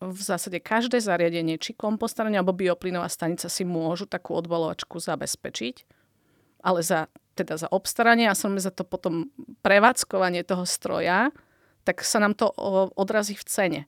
v 0.00 0.21
zásade 0.21 0.61
každé 0.61 1.00
zariadenie, 1.00 1.61
či 1.61 1.76
kompostovanie 1.76 2.40
alebo 2.40 2.57
bioplynová 2.57 3.09
stanica 3.09 3.49
si 3.49 3.64
môžu 3.64 4.09
takú 4.09 4.37
odbalovačku 4.37 5.00
zabezpečiť, 5.00 5.85
ale 6.64 6.81
za, 6.81 7.12
teda 7.37 7.61
za 7.61 7.69
obstaranie 7.69 8.28
a 8.28 8.37
samozrejme 8.37 8.69
za 8.69 8.73
to 8.73 8.85
potom 8.88 9.28
prevádzkovanie 9.61 10.45
toho 10.45 10.64
stroja, 10.64 11.28
tak 11.85 12.00
sa 12.00 12.21
nám 12.21 12.33
to 12.33 12.49
odrazí 12.97 13.37
v 13.37 13.45
cene. 13.45 13.81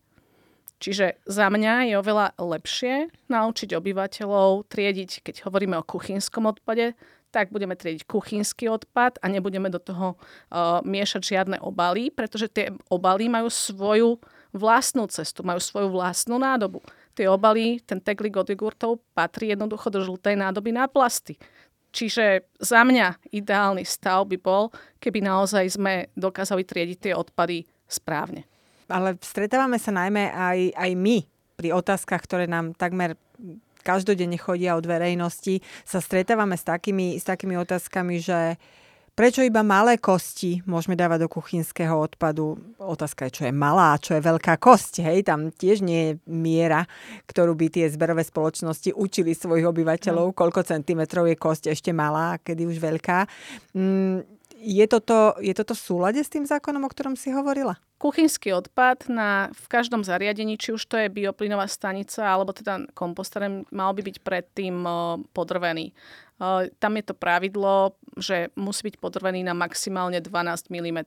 Čiže 0.76 1.16
za 1.24 1.48
mňa 1.48 1.88
je 1.88 1.94
oveľa 1.96 2.36
lepšie 2.36 3.08
naučiť 3.32 3.72
obyvateľov 3.72 4.68
triediť, 4.68 5.24
keď 5.24 5.48
hovoríme 5.48 5.80
o 5.80 5.88
kuchynskom 5.88 6.44
odpade, 6.44 6.92
tak 7.30 7.52
budeme 7.52 7.76
triediť 7.76 8.08
kuchynský 8.08 8.70
odpad 8.72 9.20
a 9.20 9.26
nebudeme 9.28 9.68
do 9.68 9.76
toho 9.76 10.16
uh, 10.16 10.80
miešať 10.82 11.22
žiadne 11.22 11.56
obaly, 11.60 12.08
pretože 12.08 12.48
tie 12.48 12.72
obaly 12.88 13.28
majú 13.28 13.52
svoju 13.52 14.18
vlastnú 14.56 15.04
cestu, 15.10 15.44
majú 15.44 15.60
svoju 15.60 15.92
vlastnú 15.92 16.40
nádobu. 16.40 16.80
Tie 17.12 17.28
obaly, 17.28 17.80
ten 17.84 18.00
teglik 18.00 18.36
od 18.36 18.48
jogurtov 18.48 19.00
patrí 19.12 19.52
jednoducho 19.52 19.92
do 19.92 20.00
žltej 20.00 20.36
nádoby 20.36 20.72
na 20.72 20.88
plasty. 20.88 21.36
Čiže 21.96 22.44
za 22.60 22.84
mňa 22.84 23.32
ideálny 23.32 23.84
stav 23.88 24.28
by 24.28 24.36
bol, 24.36 24.68
keby 25.00 25.24
naozaj 25.24 25.80
sme 25.80 26.12
dokázali 26.12 26.60
triediť 26.60 26.98
tie 27.08 27.12
odpady 27.16 27.64
správne. 27.88 28.44
Ale 28.86 29.16
stretávame 29.18 29.80
sa 29.80 29.96
najmä 29.96 30.28
aj, 30.28 30.76
aj 30.76 30.90
my 30.92 31.24
pri 31.56 31.72
otázkach, 31.72 32.20
ktoré 32.28 32.44
nám 32.44 32.76
takmer 32.76 33.16
každodenne 33.86 34.34
chodia 34.34 34.74
od 34.74 34.82
verejnosti, 34.82 35.62
sa 35.86 36.02
stretávame 36.02 36.58
s 36.58 36.66
takými, 36.66 37.22
s 37.22 37.22
takými 37.22 37.54
otázkami, 37.54 38.18
že 38.18 38.58
prečo 39.16 39.40
iba 39.40 39.64
malé 39.64 39.96
kosti 39.96 40.60
môžeme 40.66 40.92
dávať 40.98 41.24
do 41.24 41.28
kuchynského 41.32 41.96
odpadu? 41.96 42.58
Otázka 42.76 43.30
je, 43.30 43.40
čo 43.40 43.42
je 43.48 43.54
malá, 43.54 43.96
čo 43.96 44.18
je 44.18 44.20
veľká 44.20 44.60
kosť. 44.60 45.06
Hej? 45.06 45.24
Tam 45.24 45.48
tiež 45.54 45.80
nie 45.80 46.00
je 46.02 46.12
miera, 46.28 46.84
ktorú 47.24 47.56
by 47.56 47.72
tie 47.72 47.86
zberové 47.88 48.26
spoločnosti 48.26 48.92
učili 48.92 49.32
svojich 49.32 49.64
obyvateľov, 49.64 50.26
no. 50.30 50.36
koľko 50.36 50.68
centimetrov 50.68 51.30
je 51.30 51.40
kosť 51.40 51.72
ešte 51.72 51.96
malá, 51.96 52.36
kedy 52.44 52.68
už 52.68 52.76
veľká. 52.76 53.24
Mm, 53.72 54.35
je 54.56 54.86
toto, 54.88 55.36
je 55.38 55.52
toto 55.52 55.76
v 55.76 55.84
súlade 55.84 56.20
s 56.24 56.32
tým 56.32 56.48
zákonom, 56.48 56.84
o 56.84 56.90
ktorom 56.90 57.14
si 57.14 57.28
hovorila? 57.28 57.76
Kuchynský 58.00 58.52
odpad 58.52 59.08
na, 59.08 59.48
v 59.52 59.66
každom 59.68 60.04
zariadení, 60.04 60.56
či 60.60 60.72
už 60.72 60.84
to 60.84 60.96
je 61.00 61.12
bioplynová 61.12 61.68
stanica 61.68 62.24
alebo 62.24 62.52
teda 62.52 62.88
komposter, 62.92 63.44
mal 63.72 63.92
by 63.96 64.02
byť 64.04 64.16
predtým 64.20 64.84
podrvený. 65.32 65.96
Tam 66.76 66.92
je 66.96 67.04
to 67.04 67.16
pravidlo, 67.16 67.96
že 68.20 68.52
musí 68.56 68.92
byť 68.92 68.96
podrvený 69.00 69.44
na 69.44 69.56
maximálne 69.56 70.20
12 70.20 70.68
mm. 70.68 71.00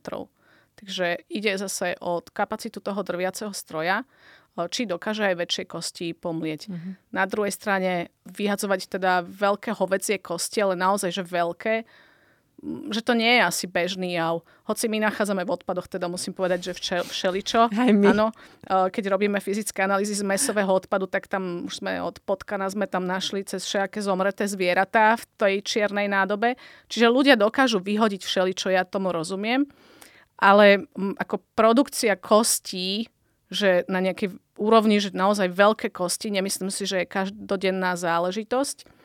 Takže 0.78 1.26
ide 1.30 1.52
zase 1.58 1.94
od 2.02 2.30
kapacitu 2.30 2.82
toho 2.82 3.02
drviaceho 3.02 3.54
stroja, 3.54 4.02
či 4.70 4.88
dokáže 4.88 5.30
aj 5.30 5.36
väčšie 5.38 5.64
kosti 5.70 6.06
pomlieť. 6.16 6.66
Mm-hmm. 6.66 6.92
Na 7.14 7.24
druhej 7.30 7.54
strane 7.54 8.10
vyhadzovať 8.26 8.90
teda 8.90 9.22
veľké 9.22 9.78
hovecie 9.78 10.18
kosti, 10.18 10.58
ale 10.58 10.74
naozaj, 10.74 11.14
že 11.14 11.22
veľké, 11.22 11.86
že 12.92 13.00
to 13.00 13.16
nie 13.16 13.40
je 13.40 13.42
asi 13.42 13.64
bežný 13.64 14.20
jav. 14.20 14.44
Hoci 14.68 14.84
my 14.92 15.00
nachádzame 15.00 15.48
v 15.48 15.56
odpadoch, 15.56 15.88
teda 15.88 16.12
musím 16.12 16.36
povedať, 16.36 16.70
že 16.70 16.72
včel, 16.76 17.02
všeličo. 17.08 17.72
Áno, 17.72 18.36
keď 18.68 19.04
robíme 19.08 19.40
fyzické 19.40 19.88
analýzy 19.88 20.12
z 20.12 20.28
mesového 20.28 20.68
odpadu, 20.68 21.08
tak 21.08 21.24
tam 21.24 21.64
už 21.64 21.80
sme 21.80 22.04
od 22.04 22.20
potkana 22.20 22.68
sme 22.68 22.84
tam 22.84 23.08
našli 23.08 23.48
cez 23.48 23.64
všaké 23.64 24.04
zomreté 24.04 24.44
zvieratá 24.44 25.16
v 25.16 25.24
tej 25.40 25.54
čiernej 25.64 26.12
nádobe. 26.12 26.60
Čiže 26.92 27.08
ľudia 27.08 27.40
dokážu 27.40 27.80
vyhodiť 27.80 28.28
všeličo, 28.28 28.68
ja 28.68 28.84
tomu 28.84 29.08
rozumiem. 29.08 29.64
Ale 30.36 30.84
ako 31.16 31.40
produkcia 31.56 32.12
kostí, 32.20 33.08
že 33.48 33.88
na 33.88 34.04
nejakej 34.04 34.36
úrovni, 34.60 35.00
že 35.00 35.16
naozaj 35.16 35.48
veľké 35.48 35.88
kosti, 35.96 36.28
nemyslím 36.28 36.68
si, 36.68 36.84
že 36.84 37.02
je 37.02 37.08
každodenná 37.08 37.96
záležitosť 37.96 38.99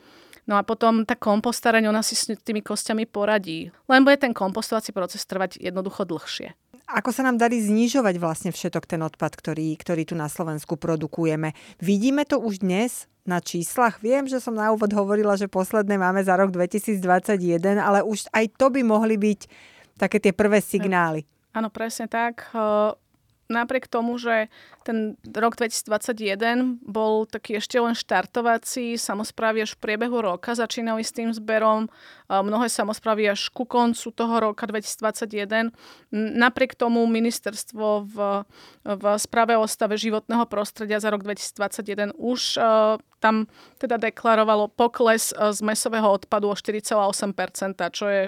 No 0.46 0.54
a 0.54 0.62
potom 0.62 1.02
tá 1.02 1.18
kompostareň, 1.18 1.90
ona 1.90 2.06
si 2.06 2.14
s 2.14 2.30
tými 2.30 2.62
kostiami 2.62 3.02
poradí. 3.02 3.74
Len 3.90 4.06
bude 4.06 4.14
ten 4.14 4.30
kompostovací 4.30 4.94
proces 4.94 5.26
trvať 5.26 5.58
jednoducho 5.58 6.06
dlhšie. 6.06 6.54
Ako 6.86 7.10
sa 7.10 7.26
nám 7.26 7.34
darí 7.34 7.58
znižovať 7.58 8.14
vlastne 8.22 8.50
všetok 8.54 8.86
ten 8.86 9.02
odpad, 9.02 9.34
ktorý, 9.34 9.74
ktorý 9.74 10.06
tu 10.06 10.14
na 10.14 10.30
Slovensku 10.30 10.78
produkujeme? 10.78 11.50
Vidíme 11.82 12.22
to 12.22 12.38
už 12.38 12.62
dnes 12.62 13.10
na 13.26 13.42
číslach? 13.42 13.98
Viem, 13.98 14.30
že 14.30 14.38
som 14.38 14.54
na 14.54 14.70
úvod 14.70 14.94
hovorila, 14.94 15.34
že 15.34 15.50
posledné 15.50 15.98
máme 15.98 16.22
za 16.22 16.38
rok 16.38 16.54
2021, 16.54 17.02
ale 17.82 18.06
už 18.06 18.30
aj 18.30 18.54
to 18.54 18.70
by 18.70 18.86
mohli 18.86 19.18
byť 19.18 19.40
také 19.98 20.22
tie 20.22 20.30
prvé 20.30 20.62
signály. 20.62 21.26
Áno, 21.58 21.74
presne 21.74 22.06
tak 22.06 22.54
napriek 23.46 23.86
tomu, 23.86 24.18
že 24.18 24.50
ten 24.86 25.18
rok 25.34 25.58
2021 25.58 26.78
bol 26.82 27.26
taký 27.26 27.58
ešte 27.58 27.78
len 27.78 27.94
štartovací, 27.94 28.94
samozprávy 28.94 29.66
až 29.66 29.74
v 29.74 29.82
priebehu 29.82 30.18
roka 30.22 30.54
začínali 30.54 31.02
s 31.02 31.10
tým 31.10 31.34
zberom, 31.34 31.90
mnohé 32.30 32.70
samozprávy 32.70 33.30
až 33.30 33.50
ku 33.50 33.66
koncu 33.66 34.10
toho 34.14 34.34
roka 34.50 34.66
2021. 34.66 35.74
Napriek 36.14 36.78
tomu 36.78 37.06
ministerstvo 37.06 38.06
v, 38.06 38.16
v 38.82 39.04
správe 39.18 39.58
o 39.58 39.66
stave 39.66 39.98
životného 39.98 40.46
prostredia 40.46 41.02
za 41.02 41.10
rok 41.10 41.22
2021 41.22 42.14
už 42.14 42.58
uh, 42.58 42.98
tam 43.18 43.50
teda 43.80 43.96
deklarovalo 43.98 44.70
pokles 44.70 45.32
z 45.32 45.60
mesového 45.64 46.06
odpadu 46.06 46.52
o 46.52 46.54
4,8%, 46.54 47.74
čo 47.90 48.06
je 48.06 48.22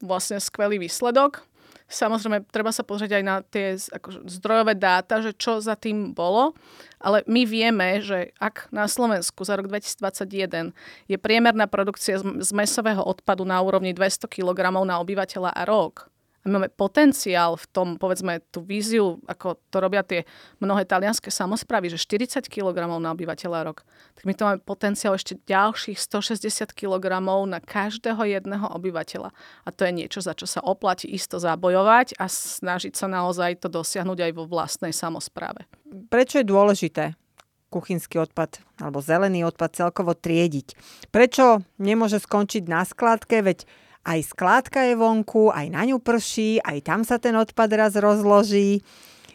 vlastne 0.00 0.40
skvelý 0.40 0.80
výsledok. 0.80 1.49
Samozrejme, 1.90 2.46
treba 2.54 2.70
sa 2.70 2.86
pozrieť 2.86 3.18
aj 3.18 3.24
na 3.26 3.42
tie 3.42 3.74
ako, 3.74 4.22
zdrojové 4.30 4.78
dáta, 4.78 5.18
že 5.18 5.34
čo 5.34 5.58
za 5.58 5.74
tým 5.74 6.14
bolo, 6.14 6.54
ale 7.02 7.26
my 7.26 7.42
vieme, 7.42 7.98
že 7.98 8.30
ak 8.38 8.70
na 8.70 8.86
Slovensku 8.86 9.42
za 9.42 9.58
rok 9.58 9.66
2021 9.66 10.70
je 11.10 11.16
priemerná 11.18 11.66
produkcia 11.66 12.22
z 12.22 12.50
mesového 12.54 13.02
odpadu 13.02 13.42
na 13.42 13.58
úrovni 13.58 13.90
200 13.90 14.30
kg 14.30 14.70
na 14.86 15.02
obyvateľa 15.02 15.50
a 15.50 15.62
rok, 15.66 16.06
a 16.40 16.46
máme 16.48 16.72
potenciál 16.72 17.60
v 17.60 17.66
tom, 17.68 17.88
povedzme, 18.00 18.40
tú 18.48 18.64
víziu, 18.64 19.20
ako 19.28 19.60
to 19.68 19.76
robia 19.76 20.00
tie 20.00 20.24
mnohé 20.56 20.88
talianské 20.88 21.28
samozprávy, 21.28 21.92
že 21.92 22.00
40 22.00 22.48
kg 22.48 22.88
na 22.96 23.12
obyvateľa 23.12 23.68
rok, 23.68 23.84
tak 24.16 24.24
my 24.24 24.32
to 24.32 24.42
máme 24.48 24.58
potenciál 24.64 25.12
ešte 25.12 25.36
ďalších 25.44 26.00
160 26.00 26.72
kg 26.72 27.20
na 27.44 27.60
každého 27.60 28.24
jedného 28.24 28.72
obyvateľa. 28.72 29.36
A 29.64 29.68
to 29.68 29.84
je 29.84 29.92
niečo, 29.92 30.24
za 30.24 30.32
čo 30.32 30.48
sa 30.48 30.64
oplatí 30.64 31.12
isto 31.12 31.36
zabojovať 31.36 32.16
a 32.16 32.24
snažiť 32.24 32.96
sa 32.96 33.04
naozaj 33.04 33.60
to 33.60 33.68
dosiahnuť 33.68 34.18
aj 34.24 34.32
vo 34.32 34.48
vlastnej 34.48 34.96
samozpráve. 34.96 35.68
Prečo 36.08 36.40
je 36.40 36.48
dôležité 36.48 37.04
kuchynský 37.70 38.18
odpad 38.18 38.64
alebo 38.82 39.04
zelený 39.04 39.44
odpad 39.44 39.76
celkovo 39.76 40.16
triediť? 40.16 40.74
Prečo 41.12 41.62
nemôže 41.76 42.18
skončiť 42.18 42.64
na 42.66 42.82
skladke, 42.82 43.44
veď 43.44 43.68
aj 44.04 44.32
skládka 44.32 44.88
je 44.88 44.94
vonku, 44.96 45.52
aj 45.52 45.66
na 45.68 45.84
ňu 45.84 46.00
prší, 46.00 46.60
aj 46.64 46.78
tam 46.84 47.00
sa 47.04 47.20
ten 47.20 47.36
odpad 47.36 47.70
raz 47.76 47.92
rozloží. 47.96 48.80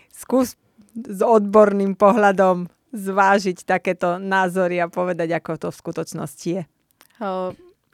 Skús 0.10 0.58
s 0.96 1.20
odborným 1.22 1.94
pohľadom 1.94 2.72
zvážiť 2.96 3.68
takéto 3.68 4.16
názory 4.16 4.80
a 4.80 4.88
povedať, 4.88 5.36
ako 5.36 5.52
to 5.60 5.68
v 5.70 5.80
skutočnosti 5.84 6.50
je. 6.50 6.64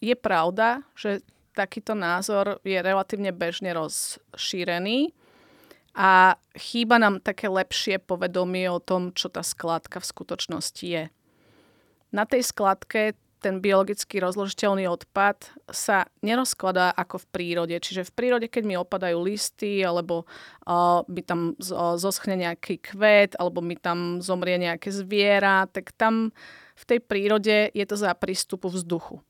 Je 0.02 0.16
pravda, 0.18 0.86
že 0.94 1.26
takýto 1.58 1.98
názor 1.98 2.62
je 2.64 2.78
relatívne 2.80 3.34
bežne 3.34 3.74
rozšírený 3.76 5.12
a 5.92 6.40
chýba 6.56 7.02
nám 7.02 7.20
také 7.20 7.52
lepšie 7.52 8.00
povedomie 8.00 8.72
o 8.72 8.80
tom, 8.80 9.12
čo 9.12 9.28
tá 9.28 9.44
skladka 9.44 10.00
v 10.00 10.10
skutočnosti 10.10 10.86
je. 10.88 11.04
Na 12.16 12.24
tej 12.24 12.48
skladke 12.48 13.20
ten 13.42 13.58
biologicky 13.58 14.22
rozložiteľný 14.22 14.86
odpad 14.86 15.50
sa 15.74 16.06
nerozkladá 16.22 16.94
ako 16.94 17.26
v 17.26 17.30
prírode. 17.34 17.76
Čiže 17.82 18.06
v 18.06 18.14
prírode, 18.14 18.48
keď 18.48 18.64
mi 18.70 18.78
opadajú 18.78 19.18
listy, 19.26 19.82
alebo 19.82 20.30
uh, 20.70 21.02
mi 21.10 21.26
tam 21.26 21.58
zoschne 21.98 22.38
nejaký 22.38 22.78
kvet, 22.94 23.34
alebo 23.42 23.66
mi 23.66 23.74
tam 23.74 24.22
zomrie 24.22 24.62
nejaké 24.62 24.94
zviera, 24.94 25.66
tak 25.66 25.90
tam 25.98 26.30
v 26.78 26.84
tej 26.86 27.00
prírode 27.02 27.74
je 27.74 27.86
to 27.90 27.98
za 27.98 28.14
prístupu 28.14 28.70
vzduchu. 28.70 29.26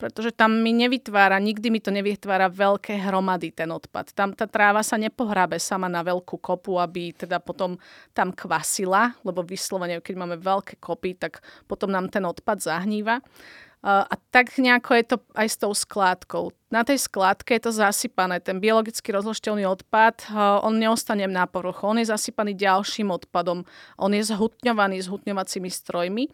Pretože 0.00 0.32
tam 0.32 0.64
mi 0.64 0.72
nevytvára, 0.72 1.36
nikdy 1.36 1.68
mi 1.68 1.84
to 1.84 1.92
nevytvára 1.92 2.48
veľké 2.48 2.96
hromady 3.04 3.52
ten 3.52 3.68
odpad. 3.68 4.16
Tam 4.16 4.32
tá 4.32 4.48
tráva 4.48 4.80
sa 4.80 4.96
nepohrabe 4.96 5.60
sama 5.60 5.92
na 5.92 6.00
veľkú 6.00 6.40
kopu, 6.40 6.80
aby 6.80 7.12
teda 7.12 7.36
potom 7.36 7.76
tam 8.16 8.32
kvasila, 8.32 9.12
lebo 9.20 9.44
vyslovene, 9.44 10.00
keď 10.00 10.14
máme 10.16 10.40
veľké 10.40 10.80
kopy, 10.80 11.20
tak 11.20 11.44
potom 11.68 11.92
nám 11.92 12.08
ten 12.08 12.24
odpad 12.24 12.64
zahníva. 12.64 13.20
A 13.80 14.12
tak 14.28 14.60
nejako 14.60 14.92
je 14.92 15.04
to 15.08 15.16
aj 15.32 15.48
s 15.48 15.56
tou 15.56 15.72
skládkou. 15.72 16.52
Na 16.68 16.84
tej 16.84 17.00
skládke 17.00 17.56
je 17.56 17.64
to 17.64 17.72
zasypané. 17.72 18.36
Ten 18.36 18.60
biologicky 18.60 19.08
rozložiteľný 19.08 19.64
odpad, 19.64 20.36
on 20.60 20.76
neostane 20.76 21.24
na 21.24 21.48
povrchu. 21.48 21.88
On 21.88 21.96
je 21.96 22.12
zasypaný 22.12 22.60
ďalším 22.60 23.08
odpadom. 23.08 23.64
On 23.96 24.12
je 24.12 24.20
zhutňovaný 24.20 25.00
zhutňovacími 25.00 25.72
strojmi 25.72 26.28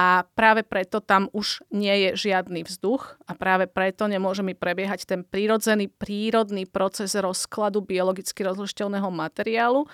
a 0.00 0.24
práve 0.32 0.64
preto 0.64 1.04
tam 1.04 1.28
už 1.36 1.60
nie 1.68 1.92
je 2.08 2.32
žiadny 2.32 2.64
vzduch 2.64 3.20
a 3.28 3.36
práve 3.36 3.68
preto 3.68 4.08
nemôže 4.08 4.40
mi 4.40 4.56
prebiehať 4.56 5.04
ten 5.04 5.20
prírodzený, 5.20 5.92
prírodný 5.92 6.64
proces 6.64 7.12
rozkladu 7.12 7.84
biologicky 7.84 8.40
rozložiteľného 8.40 9.12
materiálu, 9.12 9.84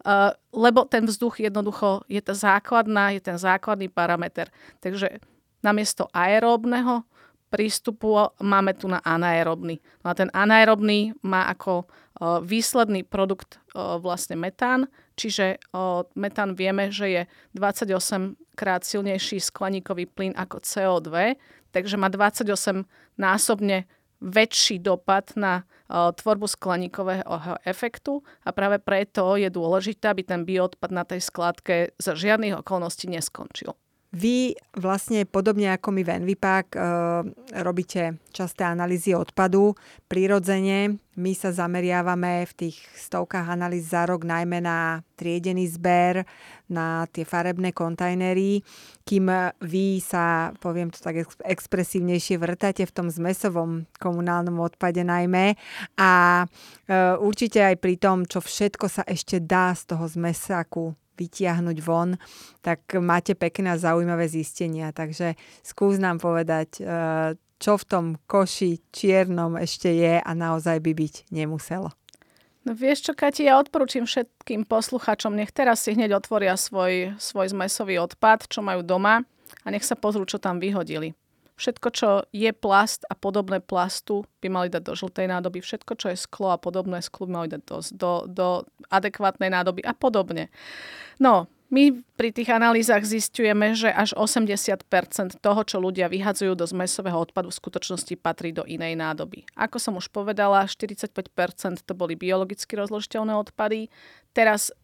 Uh, 0.00 0.32
lebo 0.56 0.88
ten 0.88 1.04
vzduch 1.04 1.44
jednoducho 1.44 2.08
je 2.08 2.24
tá 2.24 2.32
základná, 2.32 3.12
je 3.12 3.20
ten 3.20 3.36
základný 3.36 3.92
parameter. 3.92 4.48
Takže 4.80 5.20
namiesto 5.60 6.08
aeróbneho 6.16 7.04
prístupu 7.50 8.30
máme 8.38 8.78
tu 8.78 8.86
na 8.86 9.02
anaerobný. 9.02 9.82
No 10.06 10.10
a 10.10 10.14
ten 10.14 10.30
anaerobný 10.30 11.18
má 11.26 11.50
ako 11.50 11.90
výsledný 12.46 13.02
produkt 13.02 13.58
vlastne 13.74 14.38
metán, 14.38 14.86
čiže 15.18 15.58
metán 16.14 16.54
vieme, 16.54 16.94
že 16.94 17.06
je 17.10 17.22
28 17.58 18.38
krát 18.54 18.86
silnejší 18.86 19.42
skleníkový 19.42 20.06
plyn 20.06 20.32
ako 20.38 20.62
CO2, 20.62 21.34
takže 21.74 21.98
má 21.98 22.06
28 22.06 22.86
násobne 23.18 23.90
väčší 24.20 24.84
dopad 24.84 25.32
na 25.32 25.64
tvorbu 25.90 26.44
skleníkového 26.44 27.56
efektu 27.64 28.20
a 28.44 28.52
práve 28.52 28.76
preto 28.78 29.34
je 29.40 29.48
dôležité, 29.48 30.12
aby 30.12 30.22
ten 30.22 30.44
bioodpad 30.44 30.90
na 30.92 31.08
tej 31.08 31.24
skladke 31.24 31.96
za 31.96 32.12
žiadnych 32.12 32.60
okolností 32.60 33.08
neskončil. 33.08 33.72
Vy 34.10 34.58
vlastne 34.74 35.22
podobne 35.22 35.70
ako 35.70 35.94
my 35.94 36.02
v 36.02 36.10
Envipak 36.18 36.74
e, 36.74 36.78
robíte 37.62 38.18
časté 38.34 38.66
analýzy 38.66 39.14
odpadu. 39.14 39.78
Prirodzene 40.10 40.98
my 41.14 41.32
sa 41.38 41.54
zameriavame 41.54 42.42
v 42.42 42.52
tých 42.58 42.82
stovkách 42.98 43.46
analýz 43.46 43.86
za 43.94 44.10
rok 44.10 44.26
najmä 44.26 44.58
na 44.58 45.06
triedený 45.14 45.70
zber, 45.70 46.26
na 46.66 47.06
tie 47.14 47.22
farebné 47.22 47.70
kontajnery, 47.70 48.66
kým 49.06 49.30
vy 49.62 50.02
sa, 50.02 50.58
poviem 50.58 50.90
to 50.90 50.98
tak 50.98 51.30
expresívnejšie, 51.46 52.34
vrtáte 52.34 52.82
v 52.82 52.94
tom 52.94 53.14
zmesovom 53.14 53.86
komunálnom 54.02 54.58
odpade 54.58 55.06
najmä 55.06 55.54
a 55.94 56.42
e, 56.42 57.14
určite 57.14 57.62
aj 57.62 57.78
pri 57.78 57.94
tom, 57.94 58.26
čo 58.26 58.42
všetko 58.42 58.90
sa 58.90 59.06
ešte 59.06 59.38
dá 59.38 59.70
z 59.70 59.94
toho 59.94 60.02
zmesaku 60.10 60.98
vytiahnuť 61.20 61.78
von, 61.84 62.16
tak 62.64 62.96
máte 62.96 63.36
pekné 63.36 63.76
a 63.76 63.80
zaujímavé 63.80 64.24
zistenia. 64.24 64.96
Takže 64.96 65.36
skús 65.60 66.00
nám 66.00 66.16
povedať, 66.16 66.80
eh, 66.80 67.36
čo 67.60 67.76
v 67.76 67.84
tom 67.84 68.04
koši 68.24 68.80
čiernom 68.88 69.60
ešte 69.60 69.92
je 69.92 70.16
a 70.16 70.30
naozaj 70.32 70.80
by 70.80 70.92
byť 70.96 71.14
nemuselo. 71.28 71.92
No 72.64 72.76
vieš 72.76 73.08
čo, 73.08 73.12
Kati, 73.16 73.48
ja 73.48 73.56
odporúčam 73.56 74.04
všetkým 74.04 74.68
posluchačom, 74.68 75.32
nech 75.32 75.52
teraz 75.52 75.84
si 75.84 75.96
hneď 75.96 76.16
otvoria 76.16 76.56
svoj, 76.60 77.16
svoj 77.16 77.56
zmesový 77.56 77.96
odpad, 78.00 78.48
čo 78.48 78.60
majú 78.60 78.84
doma 78.84 79.24
a 79.64 79.66
nech 79.72 79.84
sa 79.84 79.96
pozrú, 79.96 80.28
čo 80.28 80.36
tam 80.36 80.60
vyhodili. 80.60 81.16
Všetko, 81.60 81.88
čo 81.92 82.08
je 82.32 82.48
plast 82.56 83.04
a 83.04 83.12
podobné 83.12 83.60
plastu, 83.60 84.24
by 84.40 84.48
mali 84.48 84.68
dať 84.72 84.80
do 84.80 84.96
žltej 84.96 85.28
nádoby. 85.28 85.60
Všetko, 85.60 85.92
čo 85.92 86.08
je 86.08 86.16
sklo 86.16 86.56
a 86.56 86.58
podobné 86.58 87.04
sklu, 87.04 87.28
by 87.28 87.32
mali 87.44 87.48
dať 87.52 87.62
do, 87.68 87.76
do, 87.92 88.12
do 88.24 88.48
adekvátnej 88.88 89.52
nádoby 89.52 89.84
a 89.84 89.92
podobne. 89.92 90.48
No, 91.20 91.52
my 91.70 92.02
pri 92.18 92.34
tých 92.34 92.50
analýzach 92.50 93.06
zistujeme, 93.06 93.78
že 93.78 93.94
až 93.94 94.16
80% 94.18 94.88
toho, 95.38 95.60
čo 95.62 95.78
ľudia 95.78 96.10
vyhadzujú 96.10 96.58
do 96.58 96.66
zmesového 96.66 97.14
odpadu, 97.14 97.52
v 97.52 97.60
skutočnosti 97.62 98.14
patrí 98.18 98.50
do 98.50 98.66
inej 98.66 98.98
nádoby. 98.98 99.46
Ako 99.54 99.78
som 99.78 99.94
už 99.94 100.10
povedala, 100.10 100.66
45% 100.66 101.14
to 101.86 101.92
boli 101.94 102.18
biologicky 102.18 102.74
rozložiteľné 102.74 103.36
odpady. 103.36 103.86
Teraz 104.34 104.74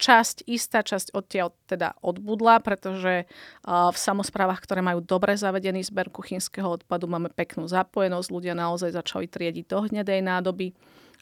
časť, 0.00 0.48
istá 0.48 0.80
časť 0.80 1.12
odtiaľ 1.12 1.52
teda 1.68 1.92
odbudla, 2.00 2.64
pretože 2.64 3.28
v 3.68 3.98
samozprávach, 4.00 4.64
ktoré 4.64 4.80
majú 4.80 5.04
dobre 5.04 5.36
zavedený 5.36 5.84
zber 5.84 6.08
kuchynského 6.08 6.80
odpadu, 6.80 7.04
máme 7.04 7.28
peknú 7.28 7.68
zapojenosť, 7.68 8.32
ľudia 8.32 8.56
naozaj 8.56 8.96
začali 8.96 9.28
triediť 9.28 9.68
do 9.68 9.84
hnedej 9.84 10.24
nádoby, 10.24 10.72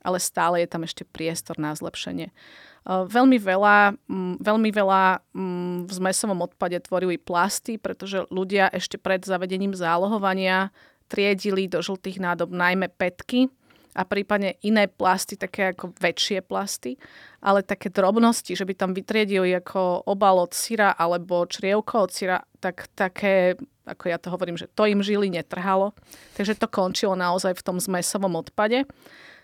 ale 0.06 0.22
stále 0.22 0.62
je 0.62 0.70
tam 0.70 0.86
ešte 0.86 1.02
priestor 1.02 1.58
na 1.58 1.74
zlepšenie. 1.74 2.30
Veľmi 2.88 3.36
veľa, 3.42 3.98
veľmi 4.40 4.70
veľa 4.70 5.02
v 5.84 5.92
zmesovom 5.92 6.46
odpade 6.46 6.78
tvorili 6.80 7.18
plasty, 7.18 7.76
pretože 7.76 8.24
ľudia 8.30 8.70
ešte 8.70 8.96
pred 8.96 9.26
zavedením 9.26 9.74
zálohovania 9.74 10.70
triedili 11.10 11.66
do 11.66 11.82
žltých 11.82 12.22
nádob 12.22 12.54
najmä 12.54 12.88
petky, 12.94 13.50
a 13.96 14.03
prípadne 14.05 14.61
iné 14.61 14.87
plasty, 14.88 15.37
také 15.38 15.72
ako 15.72 15.96
väčšie 15.96 16.44
plasty, 16.44 17.01
ale 17.40 17.64
také 17.64 17.88
drobnosti, 17.88 18.53
že 18.53 18.66
by 18.66 18.74
tam 18.77 18.90
vytriedili 18.92 19.55
ako 19.57 20.05
obal 20.05 20.42
od 20.42 20.53
syra 20.53 20.92
alebo 20.92 21.46
črievko 21.48 22.09
od 22.09 22.11
syra, 22.12 22.38
tak 22.61 22.90
také, 22.92 23.57
ako 23.87 24.05
ja 24.11 24.18
to 24.20 24.29
hovorím, 24.29 24.59
že 24.59 24.68
to 24.70 24.85
im 24.85 25.01
žili 25.01 25.33
netrhalo. 25.33 25.96
Takže 26.37 26.59
to 26.59 26.68
končilo 26.68 27.14
naozaj 27.16 27.57
v 27.57 27.64
tom 27.64 27.79
zmesovom 27.81 28.37
odpade. 28.37 28.85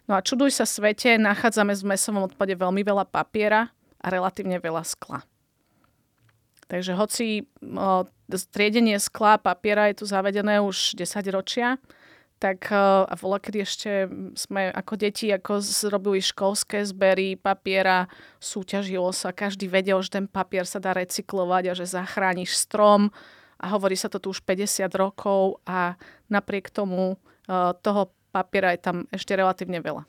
No 0.04 0.18
a 0.18 0.24
čuduj 0.24 0.52
sa 0.52 0.68
svete, 0.68 1.16
nachádzame 1.16 1.72
v 1.72 1.82
zmesovom 1.90 2.28
odpade 2.28 2.52
veľmi 2.52 2.84
veľa 2.84 3.08
papiera 3.08 3.72
a 4.04 4.06
relatívne 4.12 4.60
veľa 4.60 4.84
skla. 4.84 5.24
Takže 6.68 6.96
hoci 6.96 7.48
o, 7.60 8.04
triedenie 8.52 8.96
skla 9.00 9.36
a 9.36 9.42
papiera 9.42 9.88
je 9.88 10.00
tu 10.00 10.04
zavedené 10.04 10.60
už 10.60 10.96
10 10.96 11.24
ročia, 11.32 11.76
tak 12.44 12.68
eh, 12.68 12.76
a 13.08 13.14
vola, 13.16 13.40
kedy 13.40 13.58
ešte 13.64 13.90
sme 14.36 14.68
ako 14.68 15.00
deti 15.00 15.32
ako 15.32 15.64
zrobili 15.64 16.20
školské 16.20 16.84
zbery 16.84 17.40
papiera, 17.40 18.04
súťažilo 18.36 19.08
sa, 19.16 19.32
každý 19.32 19.64
vedel, 19.64 19.96
že 20.04 20.20
ten 20.20 20.28
papier 20.28 20.68
sa 20.68 20.76
dá 20.76 20.92
recyklovať 20.92 21.72
a 21.72 21.76
že 21.80 21.88
zachrániš 21.88 22.52
strom 22.60 23.08
a 23.56 23.72
hovorí 23.72 23.96
sa 23.96 24.12
to 24.12 24.20
tu 24.20 24.36
už 24.36 24.44
50 24.44 24.92
rokov 24.92 25.64
a 25.64 25.96
napriek 26.28 26.68
tomu 26.68 27.16
eh, 27.48 27.72
toho 27.80 28.12
papiera 28.28 28.76
je 28.76 28.80
tam 28.84 28.96
ešte 29.08 29.32
relatívne 29.32 29.80
veľa. 29.80 30.04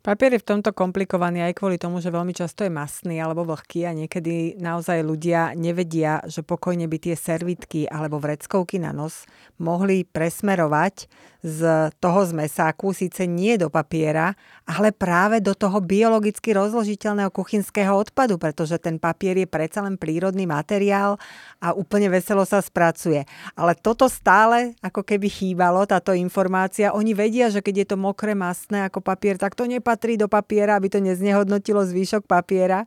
Papier 0.00 0.32
je 0.32 0.40
v 0.40 0.48
tomto 0.56 0.72
komplikovaný 0.72 1.44
aj 1.44 1.60
kvôli 1.60 1.76
tomu, 1.76 2.00
že 2.00 2.08
veľmi 2.08 2.32
často 2.32 2.64
je 2.64 2.72
masný 2.72 3.20
alebo 3.20 3.44
vlhký 3.44 3.84
a 3.84 3.92
niekedy 3.92 4.56
naozaj 4.56 5.04
ľudia 5.04 5.52
nevedia, 5.52 6.24
že 6.24 6.40
pokojne 6.40 6.88
by 6.88 6.96
tie 6.96 7.12
servitky 7.12 7.84
alebo 7.84 8.16
vreckovky 8.16 8.80
na 8.80 8.96
nos 8.96 9.28
mohli 9.60 10.08
presmerovať 10.08 11.04
z 11.40 11.88
toho 12.00 12.20
zmesáku, 12.24 12.92
síce 12.92 13.24
nie 13.24 13.56
do 13.56 13.72
papiera, 13.72 14.36
ale 14.68 14.92
práve 14.92 15.40
do 15.40 15.56
toho 15.56 15.80
biologicky 15.80 16.52
rozložiteľného 16.52 17.32
kuchynského 17.32 17.96
odpadu, 17.96 18.36
pretože 18.36 18.76
ten 18.76 19.00
papier 19.00 19.36
je 19.40 19.48
predsa 19.48 19.80
len 19.80 19.96
prírodný 19.96 20.44
materiál 20.44 21.16
a 21.60 21.72
úplne 21.72 22.12
veselo 22.12 22.44
sa 22.44 22.60
spracuje. 22.60 23.24
Ale 23.56 23.72
toto 23.72 24.08
stále 24.08 24.76
ako 24.84 25.00
keby 25.00 25.28
chýbalo, 25.32 25.88
táto 25.88 26.12
informácia. 26.12 26.92
Oni 26.92 27.16
vedia, 27.16 27.48
že 27.48 27.64
keď 27.64 27.74
je 27.84 27.86
to 27.88 27.96
mokré, 27.96 28.36
masné 28.36 28.84
ako 28.88 29.00
papier, 29.00 29.40
tak 29.40 29.56
to 29.56 29.64
nepatrí 29.90 30.14
do 30.14 30.30
papiera, 30.30 30.78
aby 30.78 30.86
to 30.86 31.02
neznehodnotilo 31.02 31.82
zvýšok 31.82 32.30
papiera. 32.30 32.86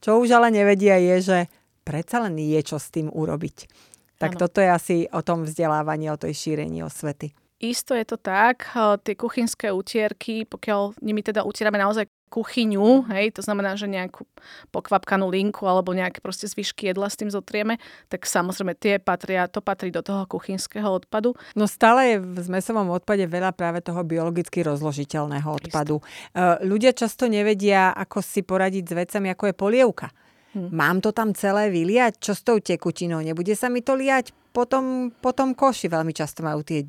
Čo 0.00 0.24
už 0.24 0.32
ale 0.32 0.48
nevedia 0.48 0.96
je, 0.96 1.16
že 1.20 1.38
predsa 1.84 2.24
len 2.24 2.40
je 2.40 2.56
čo 2.64 2.80
s 2.80 2.88
tým 2.88 3.12
urobiť. 3.12 3.68
Tak 4.16 4.32
ano. 4.34 4.40
toto 4.40 4.64
je 4.64 4.70
asi 4.72 4.96
o 5.12 5.20
tom 5.20 5.44
vzdelávaní, 5.44 6.08
o 6.08 6.16
tej 6.16 6.32
šírení 6.32 6.80
osvety. 6.80 7.36
Isto 7.60 7.92
je 7.92 8.06
to 8.08 8.16
tak. 8.16 8.72
Tie 9.04 9.12
kuchynské 9.18 9.68
utierky, 9.68 10.48
pokiaľ 10.48 10.96
nimi 11.04 11.20
teda 11.20 11.44
utierame 11.44 11.76
naozaj 11.76 12.08
kuchyňu, 12.28 13.08
hej, 13.08 13.32
to 13.32 13.40
znamená, 13.40 13.74
že 13.74 13.88
nejakú 13.88 14.28
pokvapkanú 14.70 15.26
linku 15.32 15.64
alebo 15.64 15.96
nejaké 15.96 16.20
proste 16.20 16.44
zvyšky 16.46 16.92
jedla 16.92 17.08
s 17.08 17.16
tým 17.16 17.32
zotrieme, 17.32 17.80
tak 18.12 18.28
samozrejme 18.28 18.76
tie 18.76 19.00
patria, 19.00 19.48
to 19.48 19.64
patrí 19.64 19.88
do 19.88 20.04
toho 20.04 20.28
kuchynského 20.28 20.86
odpadu. 20.86 21.32
No 21.56 21.64
stále 21.64 22.14
je 22.14 22.16
v 22.20 22.38
zmesovom 22.44 22.92
odpade 22.92 23.24
veľa 23.24 23.56
práve 23.56 23.80
toho 23.80 24.04
biologicky 24.04 24.60
rozložiteľného 24.60 25.48
odpadu. 25.48 26.04
Isto. 26.04 26.68
Ľudia 26.68 26.92
často 26.92 27.26
nevedia, 27.26 27.96
ako 27.96 28.20
si 28.20 28.44
poradiť 28.44 28.84
s 28.84 28.92
vecami, 28.92 29.32
ako 29.32 29.44
je 29.48 29.54
polievka. 29.56 30.08
Hm. 30.52 30.68
Mám 30.72 30.96
to 31.04 31.12
tam 31.12 31.32
celé 31.32 31.72
vyliať? 31.72 32.20
Čo 32.20 32.32
s 32.36 32.42
tou 32.44 32.56
tekutinou? 32.60 33.20
Nebude 33.24 33.56
sa 33.56 33.72
mi 33.72 33.80
to 33.80 33.96
liať? 33.96 34.32
Potom, 34.58 35.14
potom 35.22 35.54
koši 35.54 35.86
veľmi 35.86 36.10
často 36.10 36.42
majú 36.42 36.66
tie, 36.66 36.82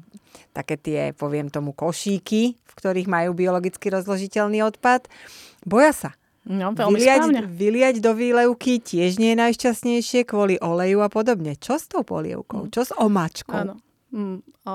také 0.58 0.74
tie, 0.82 1.14
poviem 1.14 1.54
tomu, 1.54 1.78
košíky, 1.78 2.58
v 2.58 2.74
ktorých 2.74 3.06
majú 3.06 3.38
biologicky 3.38 3.94
rozložiteľný 3.94 4.66
odpad. 4.66 5.06
Boja 5.70 5.94
sa. 5.94 6.12
No, 6.50 6.74
veľmi 6.74 6.98
vyliať, 6.98 7.22
vyliať 7.46 7.96
do 8.02 8.18
výlevky 8.18 8.82
tiež 8.82 9.22
nie 9.22 9.38
je 9.38 9.42
najšťastnejšie 9.46 10.26
kvôli 10.26 10.58
oleju 10.58 11.06
a 11.06 11.10
podobne. 11.14 11.54
Čo 11.54 11.78
s 11.78 11.86
tou 11.86 12.02
polievkou? 12.02 12.66
Hm. 12.66 12.72
Čo 12.74 12.82
s 12.90 12.92
omačkou? 12.98 13.54
Áno. 13.54 13.78
Mm, 14.10 14.42
o, 14.66 14.74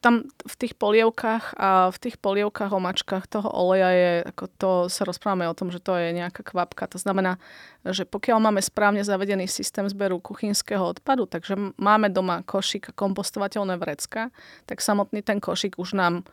tam 0.00 0.24
v 0.26 0.54
tých 0.56 0.74
polievkách 0.80 1.60
a 1.60 1.92
v 1.92 1.98
tých 2.00 2.16
polievkách, 2.16 2.72
omačkách 2.72 3.28
toho 3.28 3.48
oleja 3.52 3.90
je, 3.92 4.12
ako 4.32 4.44
to 4.56 4.70
sa 4.88 5.04
rozprávame 5.04 5.44
o 5.44 5.54
tom, 5.54 5.68
že 5.68 5.78
to 5.78 5.92
je 5.94 6.16
nejaká 6.16 6.40
kvapka. 6.40 6.88
To 6.88 6.96
znamená, 6.96 7.36
že 7.84 8.08
pokiaľ 8.08 8.40
máme 8.40 8.64
správne 8.64 9.04
zavedený 9.04 9.44
systém 9.44 9.84
zberu 9.84 10.16
kuchynského 10.18 10.80
odpadu, 10.80 11.28
takže 11.28 11.76
máme 11.76 12.08
doma 12.08 12.40
košík 12.40 12.96
kompostovateľné 12.96 13.76
vrecka, 13.76 14.32
tak 14.64 14.80
samotný 14.80 15.20
ten 15.20 15.36
košík 15.36 15.76
už 15.76 15.92
nám, 15.92 16.24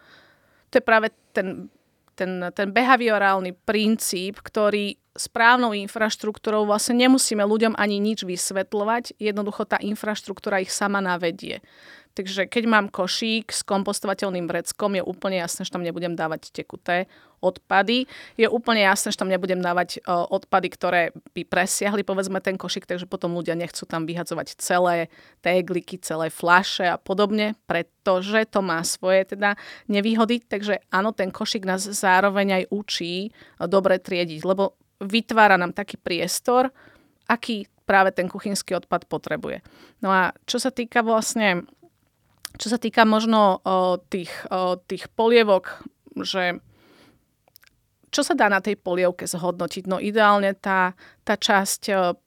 to 0.71 0.79
je 0.79 0.83
práve 0.83 1.11
ten, 1.35 1.67
ten, 2.15 2.47
ten 2.55 2.71
behaviorálny 2.71 3.51
princíp, 3.67 4.39
ktorý 4.39 4.95
správnou 5.17 5.73
infraštruktúrou 5.73 6.63
vlastne 6.69 6.95
nemusíme 7.03 7.41
ľuďom 7.41 7.73
ani 7.75 7.97
nič 7.97 8.23
vysvetľovať, 8.23 9.17
jednoducho 9.17 9.65
tá 9.65 9.81
infraštruktúra 9.81 10.61
ich 10.61 10.71
sama 10.71 11.01
navedie. 11.01 11.59
Takže 12.17 12.49
keď 12.49 12.63
mám 12.65 12.85
košík 12.89 13.53
s 13.53 13.61
kompostovateľným 13.61 14.49
vreckom, 14.49 14.97
je 14.97 15.05
úplne 15.05 15.37
jasné, 15.37 15.69
že 15.69 15.73
tam 15.77 15.85
nebudem 15.85 16.17
dávať 16.17 16.49
tekuté 16.49 17.05
odpady. 17.45 18.09
Je 18.41 18.49
úplne 18.49 18.81
jasné, 18.81 19.13
že 19.13 19.21
tam 19.21 19.29
nebudem 19.29 19.61
dávať 19.61 20.01
uh, 20.01 20.25
odpady, 20.25 20.67
ktoré 20.73 21.01
by 21.37 21.45
presiahli 21.45 22.01
povedzme 22.01 22.41
ten 22.41 22.57
košík, 22.57 22.89
takže 22.89 23.05
potom 23.05 23.37
ľudia 23.37 23.53
nechcú 23.53 23.85
tam 23.85 24.09
vyhadzovať 24.09 24.57
celé 24.57 25.13
tégliky, 25.45 26.01
celé 26.01 26.33
flaše 26.33 26.89
a 26.89 26.97
podobne, 26.97 27.53
pretože 27.69 28.49
to 28.49 28.65
má 28.65 28.81
svoje 28.81 29.37
teda 29.37 29.53
nevýhody. 29.85 30.41
Takže 30.41 30.81
áno, 30.89 31.13
ten 31.13 31.29
košík 31.29 31.69
nás 31.69 31.85
zároveň 31.85 32.65
aj 32.65 32.73
učí 32.73 33.29
dobre 33.61 34.01
triediť, 34.01 34.41
lebo 34.41 34.73
vytvára 34.97 35.61
nám 35.61 35.77
taký 35.77 36.01
priestor, 36.01 36.73
aký 37.29 37.69
práve 37.87 38.11
ten 38.11 38.27
kuchynský 38.27 38.75
odpad 38.75 39.07
potrebuje. 39.07 39.63
No 40.03 40.11
a 40.11 40.35
čo 40.43 40.59
sa 40.59 40.75
týka 40.75 40.99
vlastne 40.99 41.63
čo 42.57 42.67
sa 42.73 42.77
týka 42.81 43.05
možno 43.05 43.61
o, 43.61 44.01
tých, 44.01 44.29
o, 44.49 44.81
tých 44.81 45.07
polievok, 45.13 45.85
že 46.17 46.59
čo 48.07 48.23
sa 48.23 48.33
dá 48.33 48.47
na 48.47 48.63
tej 48.63 48.79
polievke 48.79 49.27
zhodnotiť? 49.27 49.83
No 49.85 49.99
ideálne 49.99 50.55
tá, 50.55 50.95
tá 51.27 51.35
časť, 51.35 51.81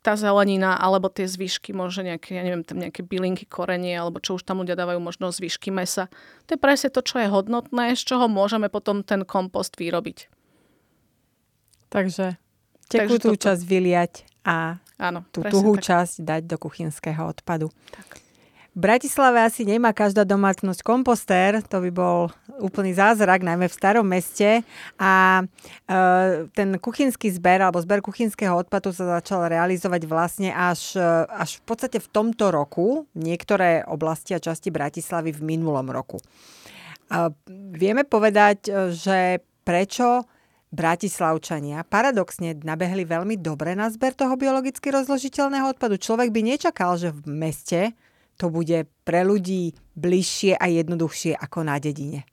tá 0.05 0.13
zelenina 0.15 0.77
alebo 0.77 1.09
tie 1.09 1.25
zvyšky, 1.25 1.73
možno 1.73 2.05
nejaké, 2.05 2.37
ja 2.37 2.45
neviem, 2.45 2.63
tam 2.63 2.79
nejaké 2.79 3.01
bylinky, 3.01 3.49
korenie 3.49 3.97
alebo 3.97 4.21
čo 4.21 4.37
už 4.37 4.45
tam 4.45 4.61
ľudia 4.61 4.77
dávajú, 4.77 5.01
možno 5.01 5.33
zvyšky 5.33 5.73
mesa. 5.73 6.13
To 6.47 6.55
je 6.55 6.61
presne 6.61 6.93
to, 6.93 7.01
čo 7.01 7.19
je 7.19 7.33
hodnotné, 7.33 7.97
z 7.97 8.03
čoho 8.07 8.29
môžeme 8.29 8.69
potom 8.69 9.01
ten 9.01 9.25
kompost 9.25 9.81
vyrobiť. 9.81 10.29
Takže 11.91 12.39
tekutú 12.87 13.35
toto... 13.35 13.43
časť 13.51 13.63
vyliať 13.65 14.29
a 14.47 14.79
Áno, 15.01 15.25
tú 15.33 15.41
tuhú 15.43 15.81
tak. 15.81 15.85
časť 15.91 16.15
dať 16.23 16.43
do 16.45 16.57
kuchynského 16.61 17.25
odpadu. 17.25 17.73
Tak. 17.91 18.30
V 18.71 18.79
Bratislave 18.87 19.43
asi 19.43 19.67
nemá 19.67 19.91
každá 19.91 20.23
domácnosť 20.23 20.87
kompostér, 20.87 21.59
to 21.67 21.83
by 21.83 21.91
bol 21.91 22.31
úplný 22.63 22.95
zázrak, 22.95 23.43
najmä 23.43 23.67
v 23.67 23.75
starom 23.75 24.07
meste. 24.07 24.63
A 24.95 25.43
e, 25.43 25.45
ten 26.55 26.79
kuchynský 26.79 27.35
zber 27.35 27.67
alebo 27.67 27.83
zber 27.83 27.99
kuchynského 27.99 28.55
odpadu 28.55 28.95
sa 28.95 29.19
začal 29.19 29.51
realizovať 29.51 30.07
vlastne 30.07 30.55
až, 30.55 30.95
e, 30.95 31.03
až 31.27 31.59
v 31.59 31.63
podstate 31.67 31.99
v 31.99 32.09
tomto 32.15 32.55
roku, 32.55 33.11
niektoré 33.19 33.83
oblasti 33.91 34.39
a 34.39 34.43
časti 34.43 34.71
Bratislavy 34.71 35.35
v 35.35 35.43
minulom 35.43 35.91
roku. 35.91 36.23
A 37.11 37.35
vieme 37.75 38.07
povedať, 38.07 38.71
e, 38.71 38.95
že 38.95 39.43
prečo 39.67 40.31
Bratislavčania 40.71 41.83
paradoxne 41.83 42.55
nabehli 42.55 43.03
veľmi 43.03 43.35
dobre 43.35 43.75
na 43.75 43.91
zber 43.91 44.15
toho 44.15 44.39
biologicky 44.39 44.95
rozložiteľného 44.95 45.75
odpadu. 45.75 45.99
Človek 45.99 46.31
by 46.31 46.41
nečakal, 46.55 46.95
že 46.95 47.11
v 47.11 47.27
meste 47.27 47.81
to 48.41 48.49
bude 48.49 48.89
pre 49.05 49.21
ľudí 49.21 49.77
bližšie 50.01 50.57
a 50.57 50.65
jednoduchšie 50.73 51.37
ako 51.37 51.69
na 51.69 51.77
dedine? 51.77 52.25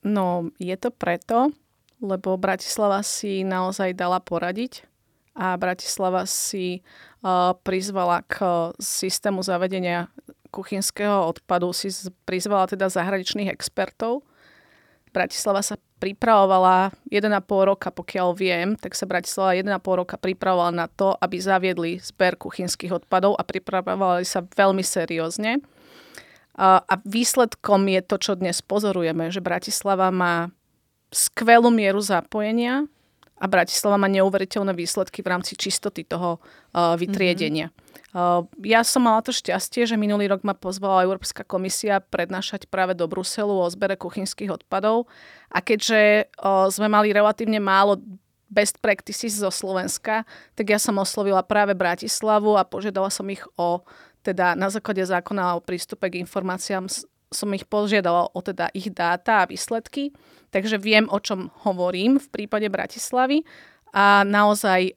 No, 0.00 0.26
je 0.56 0.76
to 0.80 0.88
preto, 0.88 1.52
lebo 2.00 2.40
Bratislava 2.40 3.04
si 3.04 3.44
naozaj 3.44 3.92
dala 3.92 4.24
poradiť 4.24 4.88
a 5.36 5.60
Bratislava 5.60 6.24
si 6.24 6.80
prizvala 7.60 8.24
k 8.24 8.72
systému 8.80 9.44
zavedenia 9.44 10.08
kuchynského 10.48 11.28
odpadu, 11.28 11.76
si 11.76 11.92
prizvala 12.24 12.64
teda 12.64 12.88
zahraničných 12.88 13.52
expertov. 13.52 14.24
Bratislava 15.12 15.60
sa 15.60 15.76
pripravovala 15.96 16.92
1,5 17.08 17.70
roka, 17.70 17.88
pokiaľ 17.88 18.28
viem, 18.36 18.68
tak 18.76 18.92
sa 18.92 19.08
Bratislava 19.08 19.56
1,5 19.56 20.00
roka 20.00 20.16
pripravovala 20.20 20.72
na 20.72 20.86
to, 20.92 21.16
aby 21.16 21.36
zaviedli 21.40 21.92
zber 22.00 22.36
kuchynských 22.36 22.92
odpadov 23.04 23.36
a 23.40 23.42
pripravovali 23.44 24.24
sa 24.28 24.44
veľmi 24.44 24.84
seriózne. 24.84 25.64
A 26.56 26.94
výsledkom 27.04 27.84
je 27.84 28.00
to, 28.00 28.16
čo 28.16 28.32
dnes 28.32 28.64
pozorujeme, 28.64 29.28
že 29.28 29.44
Bratislava 29.44 30.08
má 30.08 30.48
skvelú 31.12 31.68
mieru 31.68 32.00
zapojenia 32.00 32.88
a 33.36 33.44
Bratislava 33.44 34.00
má 34.00 34.08
neuveriteľné 34.08 34.72
výsledky 34.72 35.20
v 35.20 35.30
rámci 35.36 35.56
čistoty 35.60 36.08
toho 36.08 36.40
uh, 36.40 36.96
vytriedenia. 36.96 37.68
Uh, 38.16 38.48
ja 38.64 38.80
som 38.80 39.04
mala 39.04 39.20
to 39.20 39.28
šťastie, 39.32 39.84
že 39.84 40.00
minulý 40.00 40.32
rok 40.32 40.40
ma 40.40 40.56
pozvala 40.56 41.04
Európska 41.04 41.44
komisia 41.44 42.00
prednášať 42.00 42.64
práve 42.68 42.96
do 42.96 43.04
Bruselu 43.04 43.52
o 43.52 43.68
zbere 43.68 44.00
kuchynských 44.00 44.48
odpadov 44.48 45.04
a 45.52 45.60
keďže 45.60 46.32
uh, 46.40 46.72
sme 46.72 46.88
mali 46.88 47.12
relatívne 47.12 47.60
málo 47.60 48.00
best 48.48 48.78
practices 48.80 49.36
zo 49.36 49.50
Slovenska, 49.50 50.22
tak 50.54 50.70
ja 50.70 50.78
som 50.78 50.96
oslovila 50.96 51.42
práve 51.42 51.74
Bratislavu 51.74 52.54
a 52.54 52.64
požiadala 52.64 53.10
som 53.10 53.26
ich 53.26 53.42
o, 53.58 53.82
teda 54.22 54.54
na 54.54 54.70
základe 54.70 55.02
zákona 55.02 55.58
o 55.58 55.64
prístupe 55.64 56.06
k 56.08 56.22
informáciám 56.22 56.86
som 57.26 57.50
ich 57.52 57.66
požiadala 57.66 58.30
o 58.30 58.38
teda 58.38 58.70
ich 58.70 58.90
dáta 58.94 59.42
a 59.42 59.48
výsledky, 59.50 60.14
takže 60.54 60.78
viem, 60.78 61.08
o 61.10 61.18
čom 61.20 61.50
hovorím 61.66 62.18
v 62.20 62.28
prípade 62.30 62.66
Bratislavy 62.70 63.42
a 63.96 64.26
naozaj 64.26 64.96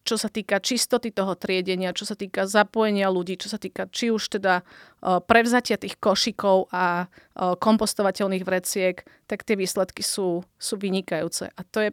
čo 0.00 0.16
sa 0.16 0.32
týka 0.32 0.64
čistoty 0.64 1.12
toho 1.12 1.36
triedenia, 1.36 1.92
čo 1.92 2.08
sa 2.08 2.16
týka 2.16 2.48
zapojenia 2.48 3.12
ľudí, 3.12 3.36
čo 3.36 3.52
sa 3.52 3.60
týka 3.60 3.84
či 3.92 4.08
už 4.08 4.40
teda 4.40 4.64
prevzatia 5.04 5.76
tých 5.76 6.00
košikov 6.00 6.72
a 6.72 7.06
kompostovateľných 7.36 8.42
vreciek, 8.42 9.04
tak 9.28 9.44
tie 9.44 9.60
výsledky 9.60 10.00
sú, 10.00 10.40
sú 10.56 10.74
vynikajúce. 10.80 11.52
A 11.52 11.60
to 11.68 11.84
je, 11.84 11.90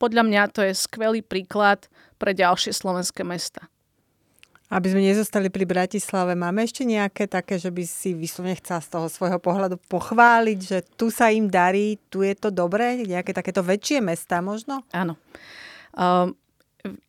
podľa 0.00 0.24
mňa, 0.24 0.42
to 0.50 0.64
je 0.64 0.72
skvelý 0.72 1.20
príklad 1.20 1.92
pre 2.16 2.32
ďalšie 2.32 2.72
slovenské 2.72 3.20
mesta. 3.22 3.68
Aby 4.66 4.90
sme 4.90 5.06
nezostali 5.06 5.46
pri 5.46 5.62
Bratislave, 5.62 6.34
máme 6.34 6.66
ešte 6.66 6.82
nejaké 6.82 7.30
také, 7.30 7.54
že 7.54 7.70
by 7.70 7.86
si 7.86 8.18
vyslovene 8.18 8.58
chcela 8.58 8.82
z 8.82 8.98
toho 8.98 9.06
svojho 9.06 9.38
pohľadu 9.38 9.78
pochváliť, 9.86 10.58
že 10.58 10.78
tu 10.98 11.06
sa 11.06 11.30
im 11.30 11.46
darí, 11.46 12.02
tu 12.10 12.26
je 12.26 12.34
to 12.34 12.50
dobré, 12.50 12.98
nejaké 13.06 13.30
takéto 13.30 13.62
väčšie 13.62 14.02
mesta 14.02 14.42
možno? 14.42 14.82
Áno. 14.90 15.14
Um, 15.94 16.34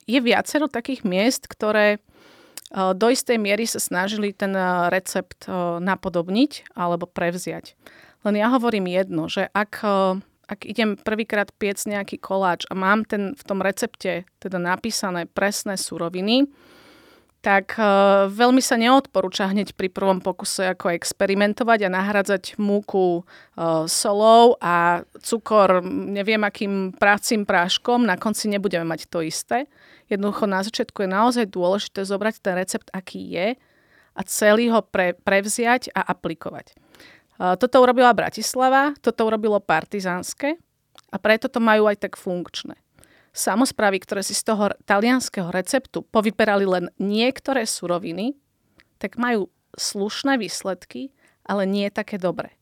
je 0.05 0.21
viacero 0.21 0.69
takých 0.69 1.01
miest, 1.01 1.49
ktoré 1.49 1.97
uh, 1.97 2.93
do 2.93 3.09
istej 3.09 3.41
miery 3.41 3.65
sa 3.65 3.81
snažili 3.81 4.37
ten 4.37 4.53
uh, 4.53 4.93
recept 4.93 5.49
uh, 5.49 5.81
napodobniť 5.81 6.77
alebo 6.77 7.09
prevziať. 7.09 7.73
Len 8.21 8.37
ja 8.37 8.53
hovorím 8.53 8.85
jedno, 8.85 9.29
že 9.31 9.47
ak, 9.55 9.87
ak 10.51 10.59
idem 10.67 10.99
prvýkrát 10.99 11.47
piec 11.55 11.79
nejaký 11.87 12.19
koláč 12.19 12.67
a 12.67 12.75
mám 12.75 13.07
ten 13.07 13.37
v 13.37 13.43
tom 13.45 13.63
recepte 13.63 14.27
teda 14.41 14.57
napísané 14.59 15.29
presné 15.31 15.79
suroviny, 15.79 16.49
tak 17.47 17.79
uh, 17.79 18.27
veľmi 18.27 18.59
sa 18.59 18.75
neodporúča 18.75 19.47
hneď 19.47 19.71
pri 19.71 19.87
prvom 19.87 20.19
pokuse 20.19 20.67
ako 20.67 20.91
experimentovať 20.91 21.87
a 21.87 21.93
nahradzať 21.95 22.59
múku 22.59 23.23
uh, 23.23 23.87
solou 23.87 24.59
a 24.59 25.07
cukor 25.23 25.79
neviem 25.87 26.43
akým 26.43 26.91
prácim 26.91 27.47
práškom, 27.47 28.03
na 28.03 28.19
konci 28.19 28.51
nebudeme 28.51 28.83
mať 28.83 29.07
to 29.07 29.23
isté. 29.23 29.71
Jednoducho 30.11 30.43
na 30.43 30.59
začiatku 30.59 31.07
je 31.07 31.15
naozaj 31.15 31.45
dôležité 31.47 32.03
zobrať 32.03 32.43
ten 32.43 32.59
recept, 32.59 32.91
aký 32.91 33.23
je 33.31 33.55
a 34.11 34.21
celý 34.27 34.67
ho 34.67 34.83
pre, 34.83 35.15
prevziať 35.15 35.95
a 35.95 36.03
aplikovať. 36.03 36.75
Uh, 37.39 37.55
toto 37.55 37.79
urobila 37.79 38.11
Bratislava, 38.11 38.91
toto 38.99 39.23
urobilo 39.23 39.63
Partizánske 39.63 40.59
a 41.07 41.15
preto 41.15 41.47
to 41.47 41.63
majú 41.63 41.87
aj 41.87 42.11
tak 42.11 42.19
funkčné 42.19 42.75
samozprávy, 43.33 44.01
ktoré 44.03 44.21
si 44.23 44.35
z 44.35 44.47
toho 44.47 44.73
talianského 44.83 45.49
receptu 45.51 46.03
povyperali 46.03 46.65
len 46.67 46.85
niektoré 46.99 47.67
suroviny, 47.67 48.35
tak 48.97 49.15
majú 49.19 49.47
slušné 49.77 50.41
výsledky, 50.41 51.13
ale 51.45 51.69
nie 51.69 51.87
také 51.93 52.17
dobré. 52.17 52.57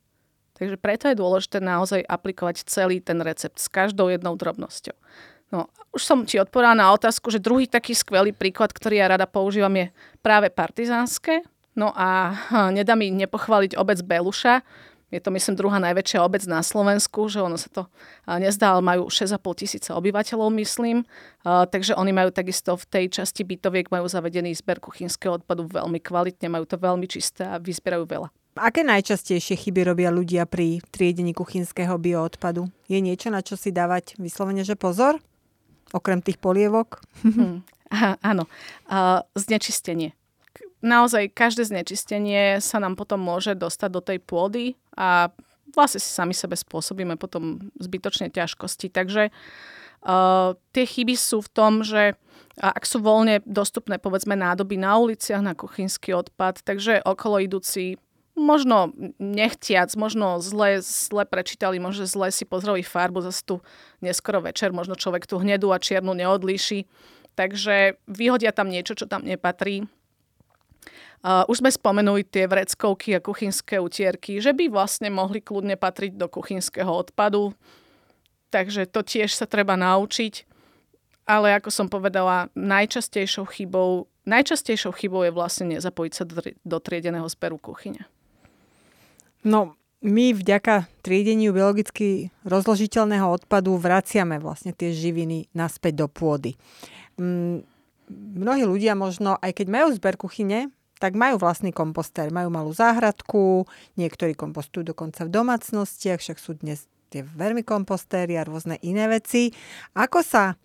Takže 0.55 0.79
preto 0.79 1.11
je 1.11 1.19
dôležité 1.19 1.59
naozaj 1.59 2.03
aplikovať 2.07 2.63
celý 2.67 3.03
ten 3.03 3.19
recept 3.19 3.59
s 3.59 3.67
každou 3.67 4.07
jednou 4.07 4.39
drobnosťou. 4.39 4.95
No, 5.51 5.69
už 5.91 6.01
som 6.01 6.23
ti 6.23 6.39
odpovedala 6.39 6.75
na 6.75 6.87
otázku, 6.95 7.29
že 7.29 7.43
druhý 7.43 7.67
taký 7.67 7.93
skvelý 7.93 8.31
príklad, 8.31 8.71
ktorý 8.71 9.03
ja 9.03 9.11
rada 9.11 9.27
používam, 9.27 9.71
je 9.75 9.91
práve 10.23 10.47
partizánske. 10.49 11.43
No 11.75 11.91
a 11.91 12.35
nedá 12.77 12.95
mi 12.95 13.11
nepochváliť 13.11 13.75
obec 13.75 13.99
Beluša, 14.01 14.63
je 15.13 15.19
to, 15.21 15.29
myslím, 15.29 15.53
druhá 15.55 15.77
najväčšia 15.79 16.19
obec 16.25 16.43
na 16.49 16.65
Slovensku, 16.65 17.29
že 17.29 17.39
ono 17.39 17.55
sa 17.55 17.69
to 17.69 17.83
nezdá, 18.25 18.73
ale 18.75 18.81
majú 18.81 19.07
6,5 19.07 19.37
tisíca 19.61 19.93
obyvateľov, 19.95 20.49
myslím. 20.57 21.05
Takže 21.45 21.93
oni 21.93 22.11
majú 22.11 22.33
takisto 22.33 22.73
v 22.73 22.85
tej 22.89 23.05
časti 23.21 23.45
bytoviek 23.45 23.93
majú 23.93 24.09
zavedený 24.09 24.57
zber 24.57 24.81
kuchynského 24.81 25.37
odpadu 25.37 25.69
veľmi 25.69 26.01
kvalitne, 26.01 26.49
majú 26.49 26.65
to 26.65 26.81
veľmi 26.81 27.05
čisté 27.05 27.45
a 27.45 27.61
vyzbierajú 27.61 28.05
veľa. 28.09 28.27
Aké 28.55 28.87
najčastejšie 28.87 29.67
chyby 29.67 29.83
robia 29.83 30.07
ľudia 30.07 30.47
pri 30.47 30.79
triedení 30.87 31.35
kuchynského 31.35 31.99
bioodpadu? 31.99 32.71
Je 32.87 33.03
niečo, 33.03 33.27
na 33.27 33.43
čo 33.43 33.59
si 33.59 33.69
dávať 33.75 34.15
vyslovene, 34.15 34.63
že 34.63 34.79
pozor? 34.79 35.19
Okrem 35.91 36.23
tých 36.23 36.39
polievok? 36.39 37.03
Hmm. 37.21 37.67
Aha, 37.93 38.17
áno. 38.23 38.49
Uh, 38.89 39.21
znečistenie. 39.37 40.17
Naozaj 40.85 41.33
každé 41.33 41.65
znečistenie 41.65 42.61
sa 42.61 42.77
nám 42.77 42.93
potom 42.93 43.17
môže 43.17 43.57
dostať 43.57 43.89
do 43.89 44.01
tej 44.05 44.21
pôdy 44.21 44.77
a 44.93 45.33
vlastne 45.73 45.97
si 45.97 46.13
sami 46.13 46.37
sebe 46.37 46.53
spôsobíme 46.53 47.17
potom 47.17 47.73
zbytočne 47.81 48.29
ťažkosti. 48.29 48.93
Takže 48.93 49.33
uh, 49.33 50.53
tie 50.77 50.85
chyby 50.85 51.17
sú 51.17 51.41
v 51.41 51.49
tom, 51.49 51.81
že 51.81 52.13
ak 52.61 52.85
sú 52.85 53.01
voľne 53.01 53.41
dostupné 53.43 53.97
povedzme 53.97 54.37
nádoby 54.37 54.77
na 54.77 54.95
uliciach 55.01 55.41
na 55.41 55.57
kuchynský 55.57 56.15
odpad, 56.15 56.61
takže 56.61 57.01
okolo 57.03 57.41
idúci 57.41 57.97
možno 58.35 58.91
nechtiac, 59.17 59.89
možno 59.95 60.43
zle, 60.43 60.83
zle 60.83 61.23
prečítali, 61.25 61.79
možno 61.79 62.05
zle 62.05 62.29
si 62.29 62.43
pozreli 62.43 62.83
farbu, 62.83 63.23
zase 63.23 63.41
tu 63.41 63.55
neskoro 64.03 64.43
večer, 64.43 64.75
možno 64.75 64.99
človek 64.99 65.25
tu 65.25 65.39
hnedu 65.39 65.71
a 65.71 65.79
čiernu 65.79 66.13
neodlíši. 66.13 66.85
Takže 67.35 67.99
vyhodia 68.07 68.55
tam 68.55 68.71
niečo, 68.71 68.95
čo 68.95 69.07
tam 69.07 69.23
nepatrí. 69.27 69.87
Už 71.25 71.57
sme 71.57 71.73
spomenuli 71.73 72.21
tie 72.21 72.45
vreckovky 72.45 73.17
a 73.17 73.23
kuchynské 73.23 73.81
utierky, 73.81 74.37
že 74.37 74.53
by 74.53 74.69
vlastne 74.69 75.09
mohli 75.09 75.41
kľudne 75.41 75.73
patriť 75.73 76.21
do 76.21 76.29
kuchynského 76.29 76.89
odpadu. 76.93 77.57
Takže 78.53 78.85
to 78.85 79.01
tiež 79.01 79.33
sa 79.33 79.49
treba 79.49 79.73
naučiť. 79.73 80.45
Ale 81.25 81.57
ako 81.57 81.73
som 81.73 81.89
povedala, 81.89 82.53
najčastejšou 82.53 83.49
chybou, 83.49 84.05
najčastejšou 84.29 84.93
chybou 84.93 85.25
je 85.25 85.33
vlastne 85.33 85.73
nezapojiť 85.73 86.13
sa 86.13 86.23
do, 86.29 86.37
do 86.45 86.77
triedeného 86.77 87.25
zberu 87.25 87.57
kuchyne. 87.57 88.05
No, 89.41 89.73
my 90.05 90.37
vďaka 90.37 90.85
triedeniu 91.01 91.49
biologicky 91.49 92.29
rozložiteľného 92.45 93.25
odpadu 93.25 93.73
vraciame 93.81 94.37
vlastne 94.37 94.77
tie 94.77 94.93
živiny 94.93 95.49
naspäť 95.57 96.05
do 96.05 96.07
pôdy. 96.09 96.53
Mm, 97.17 97.65
mnohí 98.37 98.63
ľudia 98.69 98.93
možno, 98.93 99.41
aj 99.41 99.57
keď 99.57 99.67
majú 99.73 99.87
zber 99.97 100.21
kuchyne, 100.21 100.69
tak 101.05 101.13
majú 101.13 101.37
vlastný 101.37 101.69
kompostér, 101.69 102.33
majú 102.33 102.49
malú 102.49 102.73
záhradku, 102.73 103.69
niektorí 103.93 104.33
kompostujú 104.33 104.89
dokonca 104.89 105.21
v 105.29 105.37
domácnostiach, 105.37 106.17
však 106.17 106.41
sú 106.41 106.57
dnes 106.57 106.89
tie 107.13 107.21
vermikompostéry 107.21 108.33
a 108.33 108.41
rôzne 108.41 108.81
iné 108.81 109.05
veci. 109.05 109.53
Ako 109.93 110.25
sa 110.25 110.57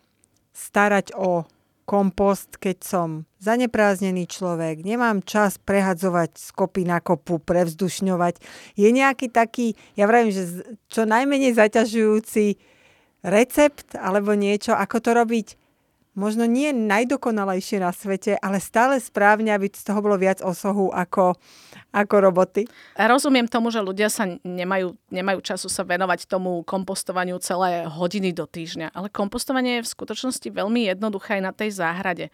starať 0.57 1.13
o 1.13 1.45
kompost, 1.85 2.57
keď 2.57 2.77
som 2.81 3.09
zanepráznený 3.37 4.25
človek, 4.33 4.81
nemám 4.81 5.21
čas 5.29 5.61
prehadzovať 5.61 6.41
z 6.41 6.49
kopy 6.57 6.89
na 6.89 7.05
kopu, 7.05 7.37
prevzdušňovať. 7.37 8.41
Je 8.81 8.89
nejaký 8.89 9.29
taký, 9.29 9.77
ja 9.93 10.09
vravím, 10.09 10.33
že 10.33 10.65
čo 10.89 11.05
najmenej 11.05 11.53
zaťažujúci 11.53 12.57
recept 13.29 13.93
alebo 13.93 14.33
niečo, 14.33 14.73
ako 14.73 14.97
to 15.05 15.11
robiť 15.13 15.60
možno 16.15 16.45
nie 16.47 16.75
najdokonalejšie 16.75 17.79
na 17.81 17.95
svete, 17.95 18.37
ale 18.39 18.59
stále 18.59 18.99
správne, 18.99 19.55
aby 19.55 19.71
z 19.71 19.87
toho 19.87 20.03
bolo 20.03 20.19
viac 20.19 20.43
osohu 20.43 20.91
ako 20.91 21.39
ako 21.91 22.17
roboty. 22.23 22.63
Rozumiem 22.95 23.51
tomu, 23.51 23.75
že 23.75 23.83
ľudia 23.83 24.07
sa 24.07 24.27
nemajú, 24.47 24.95
nemajú 25.11 25.39
času 25.43 25.67
sa 25.67 25.83
venovať 25.83 26.31
tomu 26.31 26.63
kompostovaniu 26.63 27.43
celé 27.43 27.83
hodiny 27.87 28.31
do 28.31 28.47
týždňa, 28.47 28.95
ale 28.95 29.11
kompostovanie 29.11 29.83
je 29.83 29.87
v 29.87 29.93
skutočnosti 29.99 30.49
veľmi 30.55 30.87
jednoduché 30.87 31.39
aj 31.39 31.43
na 31.43 31.53
tej 31.55 31.71
záhrade. 31.75 32.27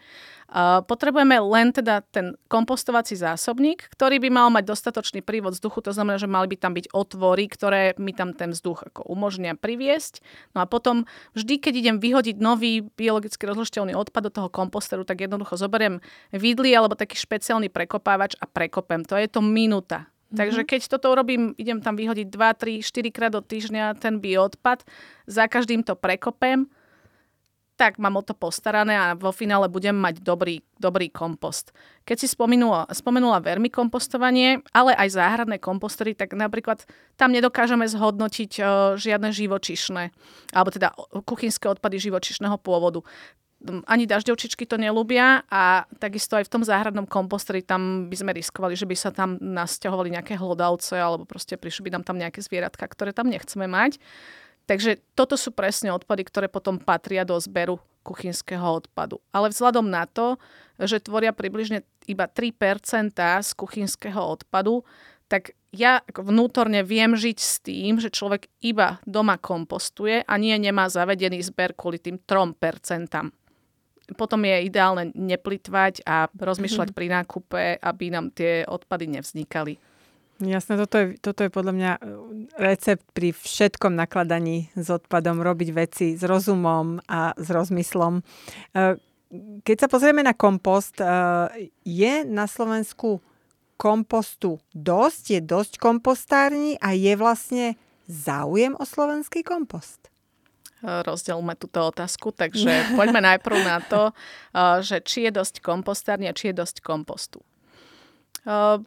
Potrebujeme 0.87 1.43
len 1.43 1.75
teda 1.75 2.07
ten 2.07 2.39
kompostovací 2.47 3.19
zásobník, 3.19 3.91
ktorý 3.91 4.23
by 4.23 4.29
mal 4.31 4.49
mať 4.53 4.69
dostatočný 4.69 5.19
prívod 5.25 5.59
vzduchu, 5.59 5.83
to 5.83 5.91
znamená, 5.91 6.23
že 6.23 6.31
mali 6.31 6.47
by 6.47 6.57
tam 6.61 6.71
byť 6.77 6.87
otvory, 6.95 7.51
ktoré 7.51 7.99
mi 7.99 8.15
tam 8.15 8.31
ten 8.31 8.55
vzduch 8.55 8.87
ako 8.93 9.11
umožnia 9.11 9.59
priviesť. 9.59 10.23
No 10.55 10.63
a 10.63 10.71
potom 10.71 11.03
vždy, 11.35 11.59
keď 11.59 11.73
idem 11.75 11.97
vyhodiť 11.99 12.37
nový 12.39 12.87
biologicky 12.95 13.43
rozložiteľný 13.67 13.99
odpad 13.99 14.31
do 14.31 14.33
toho 14.33 14.49
komposteru, 14.49 15.03
tak 15.03 15.27
jednoducho 15.27 15.59
zoberiem 15.59 15.99
vidly 16.31 16.71
alebo 16.71 16.95
taký 16.95 17.19
špeciálny 17.19 17.67
prekopávač 17.67 18.39
a 18.39 18.47
prekopem. 18.47 19.03
To 19.11 19.19
je 19.19 19.27
to 19.27 19.43
minúta. 19.43 20.07
Mm-hmm. 20.07 20.39
Takže 20.39 20.63
keď 20.63 20.81
toto 20.87 21.11
urobím, 21.11 21.51
idem 21.59 21.83
tam 21.83 21.99
vyhodiť 21.99 22.31
2, 22.31 22.87
3, 22.87 22.87
4 22.87 23.11
krát 23.11 23.35
do 23.35 23.43
týždňa 23.43 23.99
ten 23.99 24.23
bioodpad, 24.23 24.87
za 25.27 25.51
každým 25.51 25.83
to 25.83 25.99
prekopem, 25.99 26.71
tak 27.77 28.01
mám 28.01 28.17
o 28.17 28.25
to 28.25 28.33
postarané 28.33 28.97
a 28.97 29.13
vo 29.13 29.29
finále 29.37 29.69
budem 29.69 29.93
mať 29.93 30.25
dobrý, 30.25 30.65
dobrý 30.81 31.13
kompost. 31.13 31.77
Keď 32.09 32.25
si 32.25 32.27
spomenula, 32.33 32.89
spomenula 32.89 33.45
vermikompostovanie, 33.45 34.65
ale 34.73 34.97
aj 34.97 35.21
záhradné 35.21 35.61
kompostery, 35.61 36.17
tak 36.17 36.33
napríklad 36.33 36.89
tam 37.21 37.37
nedokážeme 37.37 37.85
zhodnotiť 37.85 38.51
o, 38.59 38.65
žiadne 38.97 39.29
živočišné, 39.29 40.03
alebo 40.57 40.73
teda 40.73 40.97
kuchynské 41.29 41.69
odpady 41.69 42.01
živočišného 42.01 42.57
pôvodu 42.57 43.05
ani 43.87 44.05
dažďovčičky 44.05 44.67
to 44.69 44.77
nelúbia 44.77 45.43
a 45.51 45.87
takisto 45.99 46.37
aj 46.39 46.47
v 46.47 46.53
tom 46.53 46.63
záhradnom 46.63 47.07
komposteri 47.07 47.63
tam 47.65 48.07
by 48.11 48.17
sme 48.17 48.33
riskovali, 48.37 48.75
že 48.75 48.89
by 48.89 48.97
sa 48.97 49.11
tam 49.15 49.39
nasťahovali 49.39 50.15
nejaké 50.15 50.35
hlodavce 50.39 50.97
alebo 50.97 51.29
proste 51.29 51.55
prišli 51.57 51.89
by 51.89 51.91
nám 51.99 52.05
tam 52.05 52.17
nejaké 52.19 52.43
zvieratka, 52.43 52.87
ktoré 52.87 53.15
tam 53.15 53.31
nechceme 53.31 53.67
mať. 53.67 53.99
Takže 54.67 54.99
toto 55.15 55.39
sú 55.39 55.55
presne 55.55 55.95
odpady, 55.95 56.27
ktoré 56.27 56.47
potom 56.51 56.83
patria 56.83 57.23
do 57.23 57.39
zberu 57.39 57.79
kuchynského 58.03 58.83
odpadu. 58.83 59.23
Ale 59.31 59.51
vzhľadom 59.51 59.87
na 59.87 60.11
to, 60.11 60.39
že 60.79 61.03
tvoria 61.03 61.31
približne 61.31 61.87
iba 62.11 62.27
3% 62.27 63.15
z 63.19 63.51
kuchynského 63.55 64.19
odpadu, 64.19 64.83
tak 65.27 65.55
ja 65.75 66.03
vnútorne 66.11 66.87
viem 66.87 67.19
žiť 67.19 67.39
s 67.39 67.59
tým, 67.63 67.99
že 67.99 68.15
človek 68.15 68.47
iba 68.63 69.03
doma 69.05 69.39
kompostuje 69.39 70.23
a 70.23 70.35
nie 70.39 70.55
nemá 70.55 70.87
zavedený 70.87 71.43
zber 71.43 71.75
kvôli 71.75 71.99
tým 71.99 72.23
3% 72.23 72.57
potom 74.15 74.47
je 74.47 74.71
ideálne 74.71 75.11
neplitvať 75.11 76.07
a 76.07 76.31
rozmýšľať 76.31 76.95
mm-hmm. 76.95 77.01
pri 77.03 77.07
nákupe, 77.11 77.63
aby 77.83 78.05
nám 78.15 78.31
tie 78.31 78.63
odpady 78.63 79.19
nevznikali. 79.19 79.75
Jasné, 80.37 80.77
toto 80.77 81.01
je, 81.01 81.07
toto 81.17 81.49
je 81.49 81.51
podľa 81.51 81.73
mňa 81.73 81.93
e, 81.97 82.01
recept 82.61 83.09
pri 83.17 83.33
všetkom 83.33 83.97
nakladaní 83.97 84.69
s 84.77 84.93
odpadom, 84.93 85.41
robiť 85.41 85.69
veci 85.73 86.07
s 86.13 86.21
rozumom 86.29 87.01
a 87.09 87.33
s 87.41 87.49
rozmyslom. 87.49 88.21
E, 88.21 88.23
keď 89.65 89.77
sa 89.81 89.89
pozrieme 89.89 90.21
na 90.21 90.37
kompost, 90.37 91.01
e, 91.01 91.09
je 91.89 92.29
na 92.29 92.45
Slovensku 92.45 93.25
kompostu 93.81 94.61
dosť, 94.77 95.25
je 95.33 95.41
dosť 95.41 95.73
kompostární 95.81 96.77
a 96.85 96.93
je 96.93 97.17
vlastne 97.17 97.67
záujem 98.05 98.77
o 98.77 98.85
slovenský 98.85 99.41
kompost? 99.41 100.13
Rozdelme 100.83 101.57
túto 101.57 101.81
otázku, 101.81 102.33
takže 102.33 102.69
poďme 102.99 103.25
najprv 103.25 103.59
na 103.65 103.79
to, 103.81 104.11
eh, 104.11 104.85
že 104.85 105.01
či 105.01 105.29
je 105.29 105.33
dosť 105.33 105.65
kompostárne 105.65 106.33
či 106.37 106.53
je 106.53 106.55
dosť 106.57 106.85
kompostu. 106.85 107.41
Eh, 108.45 108.79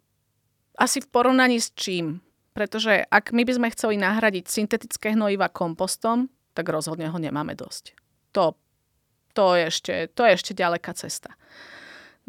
asi 0.79 0.97
v 1.03 1.07
porovnaní 1.11 1.59
s 1.59 1.75
čím? 1.75 2.23
Pretože 2.53 3.05
ak 3.07 3.31
my 3.31 3.45
by 3.45 3.53
sme 3.55 3.67
chceli 3.71 3.95
nahradiť 3.99 4.45
syntetické 4.49 5.13
hnojiva 5.15 5.47
kompostom, 5.51 6.27
tak 6.57 6.67
rozhodne 6.67 7.07
ho 7.07 7.17
nemáme 7.19 7.55
dosť. 7.55 7.95
To, 8.35 8.57
to, 9.31 9.55
je, 9.55 9.63
ešte, 9.69 9.93
to 10.11 10.27
je 10.27 10.31
ešte 10.35 10.51
ďaleká 10.57 10.91
cesta. 10.97 11.35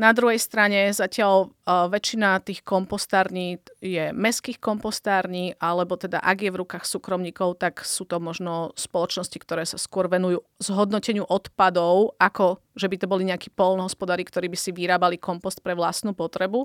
Na 0.01 0.17
druhej 0.17 0.41
strane 0.41 0.89
zatiaľ 0.97 1.53
uh, 1.53 1.85
väčšina 1.93 2.41
tých 2.41 2.65
kompostární 2.65 3.61
je 3.85 4.17
meských 4.17 4.57
kompostární, 4.57 5.61
alebo 5.61 5.93
teda 6.01 6.25
ak 6.25 6.41
je 6.41 6.49
v 6.49 6.61
rukách 6.65 6.89
súkromníkov, 6.89 7.61
tak 7.61 7.85
sú 7.85 8.09
to 8.09 8.17
možno 8.17 8.73
spoločnosti, 8.81 9.37
ktoré 9.37 9.69
sa 9.69 9.77
skôr 9.77 10.09
venujú 10.09 10.41
zhodnoteniu 10.57 11.29
odpadov, 11.29 12.17
ako 12.17 12.65
že 12.73 12.89
by 12.89 12.97
to 12.97 13.11
boli 13.13 13.29
nejakí 13.29 13.53
polnohospodári, 13.53 14.25
ktorí 14.25 14.49
by 14.49 14.57
si 14.57 14.73
vyrábali 14.73 15.21
kompost 15.21 15.61
pre 15.61 15.77
vlastnú 15.77 16.17
potrebu. 16.17 16.65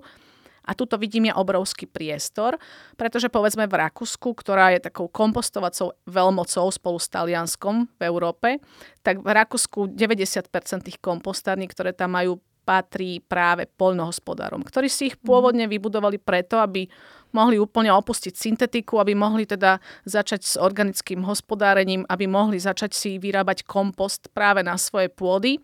A 0.64 0.72
tuto 0.72 0.96
vidím 0.96 1.28
ja 1.28 1.36
obrovský 1.36 1.92
priestor, 1.92 2.56
pretože 2.96 3.28
povedzme 3.28 3.68
v 3.68 3.84
Rakúsku, 3.84 4.32
ktorá 4.32 4.72
je 4.72 4.88
takou 4.88 5.12
kompostovacou 5.12 5.92
veľmocou 6.08 6.72
spolu 6.72 6.98
s 7.04 7.12
Talianskom 7.12 7.86
v 8.00 8.02
Európe, 8.02 8.64
tak 9.04 9.20
v 9.20 9.28
Rakúsku 9.28 9.92
90% 9.92 10.48
tých 10.88 10.98
kompostární, 11.04 11.68
ktoré 11.68 11.92
tam 11.92 12.16
majú 12.16 12.40
patrí 12.66 13.22
práve 13.22 13.70
poľnohospodárom, 13.70 14.66
ktorí 14.66 14.90
si 14.90 15.14
ich 15.14 15.18
pôvodne 15.22 15.70
vybudovali 15.70 16.18
preto, 16.18 16.58
aby 16.58 16.90
mohli 17.30 17.62
úplne 17.62 17.94
opustiť 17.94 18.34
syntetiku, 18.34 18.98
aby 18.98 19.14
mohli 19.14 19.46
teda 19.46 19.78
začať 20.10 20.42
s 20.42 20.54
organickým 20.58 21.22
hospodárením, 21.22 22.08
aby 22.10 22.26
mohli 22.26 22.58
začať 22.58 22.98
si 22.98 23.12
vyrábať 23.22 23.64
kompost 23.70 24.34
práve 24.34 24.66
na 24.66 24.76
svoje 24.82 25.14
pôdy 25.14 25.62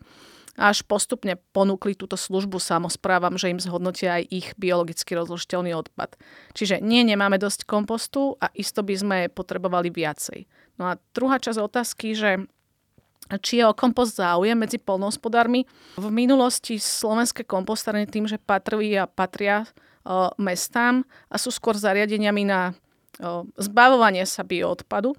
až 0.60 0.84
postupne 0.84 1.40
ponúkli 1.56 1.96
túto 1.96 2.20
službu 2.20 2.60
samozprávam, 2.60 3.40
že 3.40 3.48
im 3.48 3.60
zhodnotia 3.60 4.20
aj 4.20 4.24
ich 4.28 4.48
biologicky 4.60 5.16
rozložiteľný 5.16 5.72
odpad. 5.72 6.20
Čiže 6.52 6.84
nie, 6.84 7.00
nemáme 7.08 7.40
dosť 7.40 7.64
kompostu 7.64 8.36
a 8.36 8.52
isto 8.52 8.84
by 8.84 8.94
sme 8.94 9.18
potrebovali 9.32 9.88
viacej. 9.88 10.44
No 10.76 10.92
a 10.92 11.00
druhá 11.16 11.40
časť 11.40 11.56
otázky, 11.56 12.12
že 12.12 12.44
či 13.40 13.62
je 13.62 13.64
o 13.64 13.76
kompost 13.76 14.18
záujem 14.18 14.58
medzi 14.58 14.76
polnohospodármi. 14.76 15.64
V 15.96 16.08
minulosti 16.12 16.76
slovenské 16.76 17.46
kompostárne 17.46 18.04
tým, 18.04 18.28
že 18.28 18.40
patrí 18.40 18.92
a 18.98 19.08
patria 19.08 19.64
mestám 20.36 21.06
a 21.30 21.38
sú 21.38 21.54
skôr 21.54 21.78
zariadeniami 21.78 22.42
na 22.42 22.74
zbavovanie 23.56 24.26
sa 24.26 24.42
bioodpadu. 24.42 25.14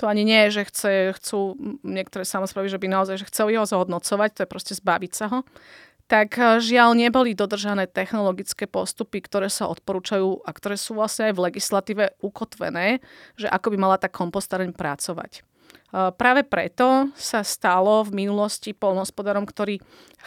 To 0.00 0.08
ani 0.08 0.24
nie 0.24 0.48
je, 0.48 0.62
že 0.62 0.68
chce, 0.72 0.92
chcú 1.20 1.40
niektoré 1.84 2.24
samozprávy, 2.24 2.72
že 2.72 2.80
by 2.80 2.88
naozaj 2.88 3.20
že 3.20 3.28
chceli 3.28 3.60
ho 3.60 3.68
zhodnocovať, 3.68 4.30
to 4.32 4.42
je 4.46 4.48
proste 4.48 4.72
zbaviť 4.78 5.12
sa 5.12 5.26
ho 5.28 5.40
tak 6.12 6.36
e, 6.36 6.60
žiaľ 6.60 6.92
neboli 6.92 7.32
dodržané 7.32 7.88
technologické 7.88 8.68
postupy, 8.68 9.24
ktoré 9.24 9.48
sa 9.48 9.64
odporúčajú 9.72 10.44
a 10.44 10.50
ktoré 10.52 10.76
sú 10.76 11.00
vlastne 11.00 11.32
aj 11.32 11.34
v 11.40 11.44
legislatíve 11.48 12.04
ukotvené, 12.20 13.00
že 13.40 13.48
ako 13.48 13.72
by 13.72 13.76
mala 13.80 13.96
tá 13.96 14.12
kompostareň 14.12 14.76
pracovať. 14.76 15.40
E, 15.92 16.10
práve 16.16 16.40
preto 16.42 17.12
sa 17.12 17.44
stalo 17.44 18.00
v 18.08 18.24
minulosti 18.24 18.72
polnospodárom, 18.72 19.44
ktorí 19.44 19.76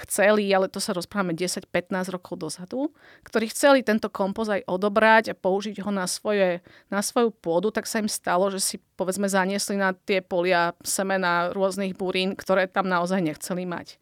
chceli, 0.05 0.53
ale 0.53 0.69
to 0.69 0.77
sa 0.77 0.93
rozprávame 0.93 1.33
10-15 1.33 2.13
rokov 2.13 2.37
dozadu, 2.37 2.93
ktorí 3.25 3.49
chceli 3.49 3.81
tento 3.81 4.13
kompost 4.13 4.53
aj 4.53 4.61
odobrať 4.69 5.33
a 5.33 5.35
použiť 5.35 5.81
ho 5.81 5.89
na, 5.89 6.05
svoje, 6.05 6.61
na 6.93 7.01
svoju 7.01 7.33
pôdu, 7.33 7.73
tak 7.73 7.89
sa 7.89 7.97
im 7.97 8.07
stalo, 8.07 8.53
že 8.53 8.61
si 8.61 8.75
povedzme 8.93 9.25
zaniesli 9.25 9.73
na 9.73 9.97
tie 9.97 10.21
polia 10.21 10.77
semena 10.85 11.49
rôznych 11.49 11.97
burín, 11.97 12.37
ktoré 12.37 12.69
tam 12.69 12.85
naozaj 12.85 13.25
nechceli 13.25 13.65
mať. 13.65 13.97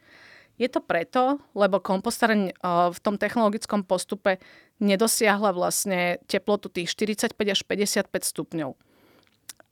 Je 0.62 0.70
to 0.70 0.86
preto, 0.86 1.42
lebo 1.58 1.82
kompostareň 1.82 2.54
v 2.94 3.00
tom 3.02 3.18
technologickom 3.18 3.82
postupe 3.82 4.38
nedosiahla 4.78 5.50
vlastne 5.50 6.22
teplotu 6.30 6.70
tých 6.70 6.94
45 6.94 7.34
až 7.50 7.60
55 7.66 8.06
stupňov. 8.22 8.93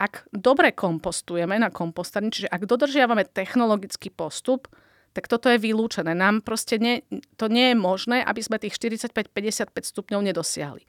Ak 0.01 0.25
dobre 0.33 0.73
kompostujeme 0.73 1.61
na 1.61 1.69
kompostareň, 1.69 2.33
čiže 2.33 2.49
ak 2.49 2.65
dodržiavame 2.65 3.21
technologický 3.29 4.09
postup, 4.09 4.65
tak 5.13 5.29
toto 5.29 5.45
je 5.45 5.61
vylúčené. 5.61 6.17
Nám 6.17 6.41
proste 6.41 6.81
nie, 6.81 7.05
to 7.37 7.45
nie 7.45 7.69
je 7.69 7.77
možné, 7.77 8.25
aby 8.25 8.41
sme 8.41 8.57
tých 8.57 8.73
45-55 8.81 9.69
stupňov 9.69 10.21
nedosiahli. 10.25 10.81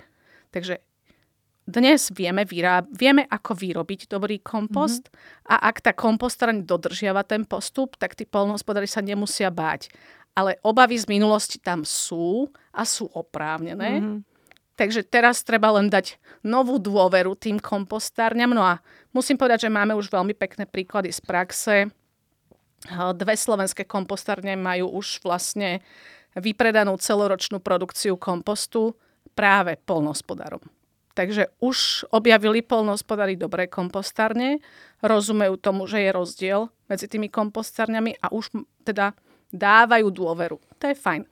Takže 0.48 0.80
dnes 1.62 2.10
vieme, 2.10 2.42
vyráb, 2.48 2.88
vieme, 2.90 3.28
ako 3.28 3.54
vyrobiť 3.54 4.10
dobrý 4.10 4.40
kompost 4.40 5.06
mm-hmm. 5.06 5.52
a 5.52 5.54
ak 5.70 5.76
tá 5.84 5.92
kompostraň 5.92 6.66
dodržiava 6.66 7.22
ten 7.22 7.46
postup, 7.46 7.94
tak 8.00 8.18
tí 8.18 8.24
polnohospodári 8.26 8.88
sa 8.88 9.04
nemusia 9.04 9.52
báť. 9.52 9.92
Ale 10.32 10.56
obavy 10.64 10.96
z 10.96 11.06
minulosti 11.12 11.60
tam 11.60 11.84
sú 11.84 12.48
a 12.72 12.82
sú 12.88 13.06
oprávnené. 13.12 14.00
Mm-hmm. 14.00 14.31
Takže 14.82 15.06
teraz 15.06 15.46
treba 15.46 15.70
len 15.78 15.86
dať 15.86 16.18
novú 16.42 16.82
dôveru 16.82 17.38
tým 17.38 17.62
kompostárňam. 17.62 18.50
No 18.50 18.66
a 18.66 18.82
musím 19.14 19.38
povedať, 19.38 19.70
že 19.70 19.70
máme 19.70 19.94
už 19.94 20.10
veľmi 20.10 20.34
pekné 20.34 20.66
príklady 20.66 21.14
z 21.14 21.22
praxe. 21.22 21.86
Dve 22.90 23.34
slovenské 23.38 23.86
kompostárne 23.86 24.58
majú 24.58 24.90
už 24.98 25.22
vlastne 25.22 25.86
vypredanú 26.34 26.98
celoročnú 26.98 27.62
produkciu 27.62 28.18
kompostu 28.18 28.98
práve 29.38 29.78
polnospodárom. 29.86 30.66
Takže 31.14 31.54
už 31.62 32.10
objavili 32.10 32.58
polnohospodári 32.58 33.38
dobré 33.38 33.70
kompostárne, 33.70 34.58
rozumejú 34.98 35.62
tomu, 35.62 35.86
že 35.86 36.02
je 36.02 36.10
rozdiel 36.10 36.60
medzi 36.90 37.06
tými 37.06 37.30
kompostárňami 37.30 38.18
a 38.18 38.34
už 38.34 38.50
teda 38.82 39.14
dávajú 39.54 40.10
dôveru. 40.10 40.58
To 40.82 40.84
je 40.90 40.98
fajn. 40.98 41.22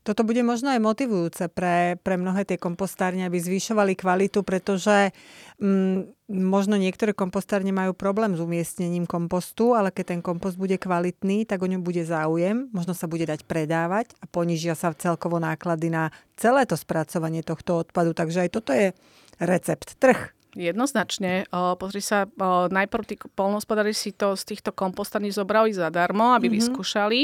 Toto 0.00 0.24
bude 0.24 0.40
možno 0.40 0.72
aj 0.72 0.80
motivujúce 0.80 1.52
pre, 1.52 2.00
pre 2.00 2.16
mnohé 2.16 2.48
tie 2.48 2.56
kompostárne, 2.56 3.28
aby 3.28 3.36
zvyšovali 3.36 3.92
kvalitu, 3.92 4.40
pretože 4.40 5.12
mm, 5.60 6.30
možno 6.32 6.80
niektoré 6.80 7.12
kompostárne 7.12 7.68
majú 7.70 7.92
problém 7.92 8.32
s 8.32 8.40
umiestnením 8.40 9.04
kompostu, 9.04 9.76
ale 9.76 9.92
keď 9.92 10.16
ten 10.16 10.20
kompost 10.24 10.56
bude 10.56 10.80
kvalitný, 10.80 11.44
tak 11.44 11.60
o 11.60 11.68
ňom 11.68 11.84
bude 11.84 12.00
záujem, 12.02 12.72
možno 12.72 12.96
sa 12.96 13.04
bude 13.04 13.28
dať 13.28 13.44
predávať 13.44 14.16
a 14.18 14.24
ponížia 14.24 14.72
sa 14.72 14.96
celkovo 14.96 15.36
náklady 15.36 15.92
na 15.92 16.08
celé 16.40 16.64
to 16.64 16.80
spracovanie 16.80 17.44
tohto 17.44 17.84
odpadu. 17.84 18.16
Takže 18.16 18.48
aj 18.48 18.50
toto 18.56 18.72
je 18.72 18.96
recept. 19.36 20.00
Trh. 20.00 20.39
Jednoznačne. 20.58 21.46
O, 21.54 21.78
pozri 21.78 22.02
sa, 22.02 22.26
o, 22.26 22.66
najprv 22.66 23.02
tí 23.06 23.14
polnospodári 23.38 23.94
si 23.94 24.10
to 24.10 24.34
z 24.34 24.54
týchto 24.54 24.74
kompostární 24.74 25.30
zobrali 25.30 25.70
zadarmo, 25.70 26.34
aby 26.34 26.50
mm-hmm. 26.50 26.58
vyskúšali. 26.58 27.20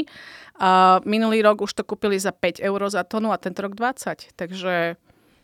A 0.63 1.03
minulý 1.03 1.43
rok 1.43 1.67
už 1.67 1.75
to 1.75 1.83
kúpili 1.83 2.15
za 2.15 2.31
5 2.31 2.63
eur 2.63 2.79
za 2.87 3.03
tonu 3.03 3.35
a 3.35 3.37
tento 3.41 3.67
rok 3.67 3.75
20. 3.75 4.31
Takže 4.39 4.95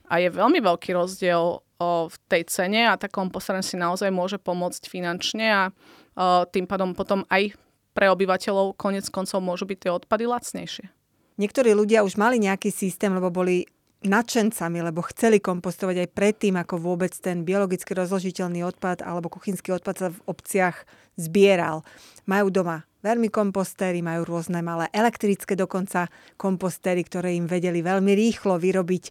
a 0.07 0.13
je 0.19 0.29
veľmi 0.29 0.59
veľký 0.63 0.95
rozdiel 0.95 1.59
o, 1.59 1.61
v 2.07 2.15
tej 2.31 2.43
cene 2.47 2.87
a 2.87 2.95
tá 2.95 3.11
kompostárne 3.11 3.63
si 3.63 3.75
naozaj 3.75 4.11
môže 4.11 4.39
pomôcť 4.39 4.87
finančne 4.87 5.47
a 5.51 5.61
o, 5.71 6.47
tým 6.47 6.63
pádom 6.63 6.95
potom 6.95 7.27
aj 7.27 7.51
pre 7.91 8.09
obyvateľov 8.09 8.79
konec 8.79 9.05
koncov 9.11 9.39
môžu 9.43 9.67
byť 9.67 9.77
tie 9.77 9.91
odpady 9.91 10.23
lacnejšie. 10.25 10.85
Niektorí 11.33 11.73
ľudia 11.73 12.05
už 12.05 12.15
mali 12.15 12.37
nejaký 12.37 12.69
systém, 12.69 13.09
lebo 13.09 13.33
boli 13.33 13.65
nadšencami, 14.03 14.79
lebo 14.83 15.03
chceli 15.09 15.39
kompostovať 15.39 16.05
aj 16.05 16.09
predtým, 16.11 16.55
ako 16.59 16.79
vôbec 16.79 17.11
ten 17.17 17.47
biologicky 17.47 17.95
rozložiteľný 17.95 18.63
odpad 18.67 19.01
alebo 19.01 19.31
kuchynský 19.31 19.73
odpad 19.73 19.95
sa 19.95 20.07
v 20.11 20.19
obciach 20.27 20.83
zbieral. 21.15 21.81
Majú 22.27 22.51
doma 22.51 22.83
veľmi 23.03 23.27
kompostéry, 23.27 23.99
majú 23.99 24.23
rôzne 24.23 24.63
malé 24.63 24.87
elektrické 24.95 25.59
dokonca 25.59 26.07
kompostéry, 26.39 27.03
ktoré 27.03 27.35
im 27.35 27.47
vedeli 27.47 27.83
veľmi 27.83 28.11
rýchlo 28.15 28.55
vyrobiť 28.59 29.03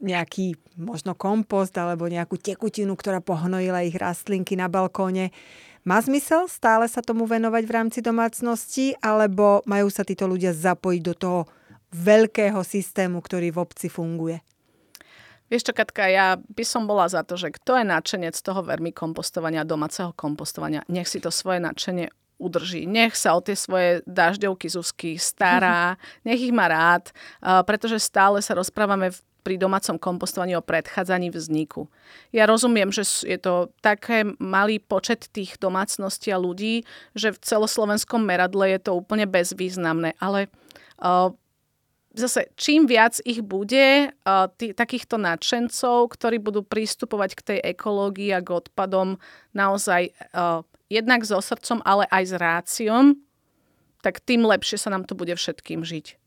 nejaký 0.00 0.56
možno 0.80 1.12
kompost 1.12 1.76
alebo 1.76 2.08
nejakú 2.08 2.40
tekutinu, 2.40 2.96
ktorá 2.96 3.20
pohnojila 3.20 3.84
ich 3.84 3.94
rastlinky 3.94 4.56
na 4.56 4.66
balkóne. 4.66 5.28
Má 5.84 6.00
zmysel 6.00 6.48
stále 6.48 6.88
sa 6.88 7.00
tomu 7.00 7.24
venovať 7.24 7.62
v 7.64 7.72
rámci 7.72 7.98
domácnosti, 8.04 8.96
alebo 9.00 9.64
majú 9.64 9.88
sa 9.88 10.04
títo 10.04 10.28
ľudia 10.28 10.52
zapojiť 10.52 11.02
do 11.04 11.14
toho 11.16 11.40
veľkého 11.90 12.60
systému, 12.62 13.20
ktorý 13.20 13.54
v 13.54 13.58
obci 13.62 13.86
funguje? 13.90 14.40
Vieš 15.50 15.66
čo, 15.66 15.72
Katka, 15.74 16.06
ja 16.06 16.38
by 16.38 16.62
som 16.62 16.86
bola 16.86 17.10
za 17.10 17.26
to, 17.26 17.34
že 17.34 17.50
kto 17.50 17.82
je 17.82 17.84
nadšenec 17.84 18.38
toho 18.38 18.62
vermikompostovania, 18.62 19.66
domáceho 19.66 20.14
kompostovania, 20.14 20.86
nech 20.86 21.10
si 21.10 21.18
to 21.18 21.34
svoje 21.34 21.58
nadšenie 21.58 22.06
udrží. 22.38 22.86
Nech 22.86 23.18
sa 23.18 23.34
o 23.36 23.42
tie 23.42 23.58
svoje 23.58 24.00
dažďovky 24.06 24.70
Zuzky 24.70 25.10
stará, 25.18 25.98
nech 26.26 26.38
ich 26.38 26.54
má 26.54 26.70
rád, 26.70 27.10
pretože 27.66 27.98
stále 27.98 28.38
sa 28.40 28.54
rozprávame 28.54 29.10
v 29.10 29.18
pri 29.40 29.56
domácom 29.56 29.96
kompostovaní 29.96 30.52
o 30.52 30.64
predchádzaní 30.64 31.32
vzniku. 31.32 31.88
Ja 32.30 32.44
rozumiem, 32.44 32.92
že 32.92 33.08
je 33.24 33.40
to 33.40 33.72
také 33.80 34.28
malý 34.36 34.78
počet 34.78 35.32
tých 35.32 35.56
domácností 35.56 36.28
a 36.30 36.38
ľudí, 36.38 36.84
že 37.16 37.32
v 37.32 37.40
celoslovenskom 37.40 38.20
meradle 38.20 38.68
je 38.76 38.80
to 38.84 38.92
úplne 38.92 39.24
bezvýznamné, 39.24 40.14
ale 40.20 40.52
uh, 41.00 41.32
zase 42.14 42.50
čím 42.58 42.90
viac 42.90 43.22
ich 43.22 43.42
bude, 43.42 44.10
uh, 44.10 44.46
tý, 44.58 44.74
takýchto 44.74 45.18
nadšencov, 45.18 46.10
ktorí 46.10 46.42
budú 46.42 46.66
pristupovať 46.66 47.30
k 47.38 47.44
tej 47.46 47.58
ekológii 47.76 48.34
a 48.34 48.42
k 48.42 48.50
odpadom 48.50 49.22
naozaj 49.54 50.10
uh, 50.34 50.66
jednak 50.90 51.22
so 51.22 51.38
srdcom, 51.38 51.82
ale 51.86 52.10
aj 52.10 52.24
s 52.26 52.34
ráciom, 52.34 53.04
tak 54.02 54.18
tým 54.24 54.42
lepšie 54.42 54.80
sa 54.80 54.90
nám 54.90 55.06
to 55.06 55.14
bude 55.14 55.32
všetkým 55.36 55.86
žiť. 55.86 56.18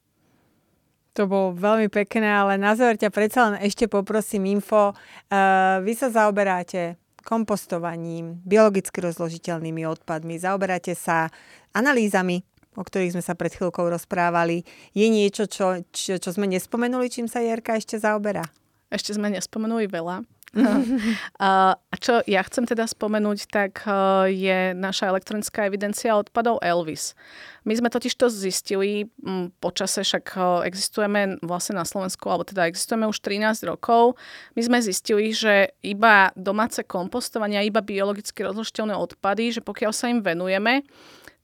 To 1.13 1.29
bolo 1.29 1.53
veľmi 1.53 1.93
pekné, 1.93 2.25
ale 2.25 2.57
na 2.57 2.73
záver 2.73 2.97
ťa 2.97 3.13
predsa 3.13 3.39
len 3.51 3.61
ešte 3.61 3.85
poprosím 3.85 4.49
info. 4.49 4.97
Uh, 5.29 5.77
vy 5.85 5.93
sa 5.93 6.09
zaoberáte 6.09 6.97
kompostovaním, 7.23 8.41
biologicky 8.43 8.99
rozložiteľnými 8.99 9.87
odpadmi, 9.87 10.35
zaoberáte 10.35 10.91
sa 10.91 11.31
analýzami 11.71 12.43
o 12.75 12.83
ktorých 12.83 13.17
sme 13.17 13.23
sa 13.23 13.37
pred 13.37 13.53
chvíľkou 13.53 13.85
rozprávali, 13.89 14.65
je 14.93 15.07
niečo, 15.09 15.49
čo, 15.49 15.81
čo, 15.93 16.17
čo 16.17 16.29
sme 16.33 16.49
nespomenuli, 16.49 17.09
čím 17.09 17.29
sa 17.29 17.41
Jerka 17.41 17.77
ešte 17.77 17.99
zaoberá? 17.99 18.45
Ešte 18.93 19.17
sme 19.17 19.33
nespomenuli 19.33 19.89
veľa. 19.89 20.21
a 21.41 21.95
čo 21.97 22.21
ja 22.29 22.41
chcem 22.45 22.69
teda 22.69 22.85
spomenúť, 22.85 23.39
tak 23.49 23.81
e, 23.89 23.91
je 24.29 24.59
naša 24.77 25.09
elektronická 25.09 25.65
evidencia 25.65 26.13
odpadov 26.13 26.61
Elvis. 26.61 27.17
My 27.65 27.73
sme 27.73 27.89
totiž 27.89 28.13
to 28.13 28.29
zistili, 28.29 29.09
počase 29.57 30.05
však 30.05 30.25
e, 30.37 30.69
existujeme 30.69 31.41
vlastne 31.41 31.81
na 31.81 31.85
Slovensku, 31.89 32.29
alebo 32.29 32.45
teda 32.45 32.69
existujeme 32.69 33.09
už 33.09 33.17
13 33.25 33.65
rokov, 33.65 34.13
my 34.53 34.61
sme 34.61 34.77
zistili, 34.85 35.33
že 35.33 35.73
iba 35.81 36.29
domáce 36.37 36.85
kompostovanie, 36.85 37.65
iba 37.65 37.81
biologicky 37.81 38.45
rozložiteľné 38.45 38.93
odpady, 38.93 39.57
že 39.57 39.61
pokiaľ 39.65 39.89
sa 39.89 40.13
im 40.13 40.21
venujeme, 40.21 40.85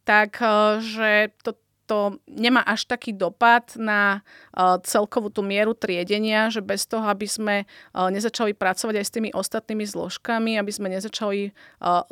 tak 0.10 0.42
eh, 0.42 0.82
že 0.82 1.12
to, 1.46 1.54
to 1.86 2.18
nemá 2.26 2.66
až 2.66 2.90
taký 2.90 3.18
dopad 3.18 3.74
na 3.74 4.22
uh, 4.22 4.78
celkovú 4.86 5.34
tú 5.34 5.42
mieru 5.42 5.74
triedenia, 5.74 6.54
že 6.54 6.62
bez 6.62 6.86
toho, 6.86 7.02
aby 7.10 7.26
sme 7.26 7.56
uh, 7.66 8.10
nezačali 8.14 8.54
pracovať 8.54 9.02
aj 9.02 9.06
s 9.06 9.14
tými 9.18 9.30
ostatnými 9.34 9.86
zložkami, 9.90 10.62
aby 10.62 10.70
sme 10.70 10.94
nezačali 10.94 11.50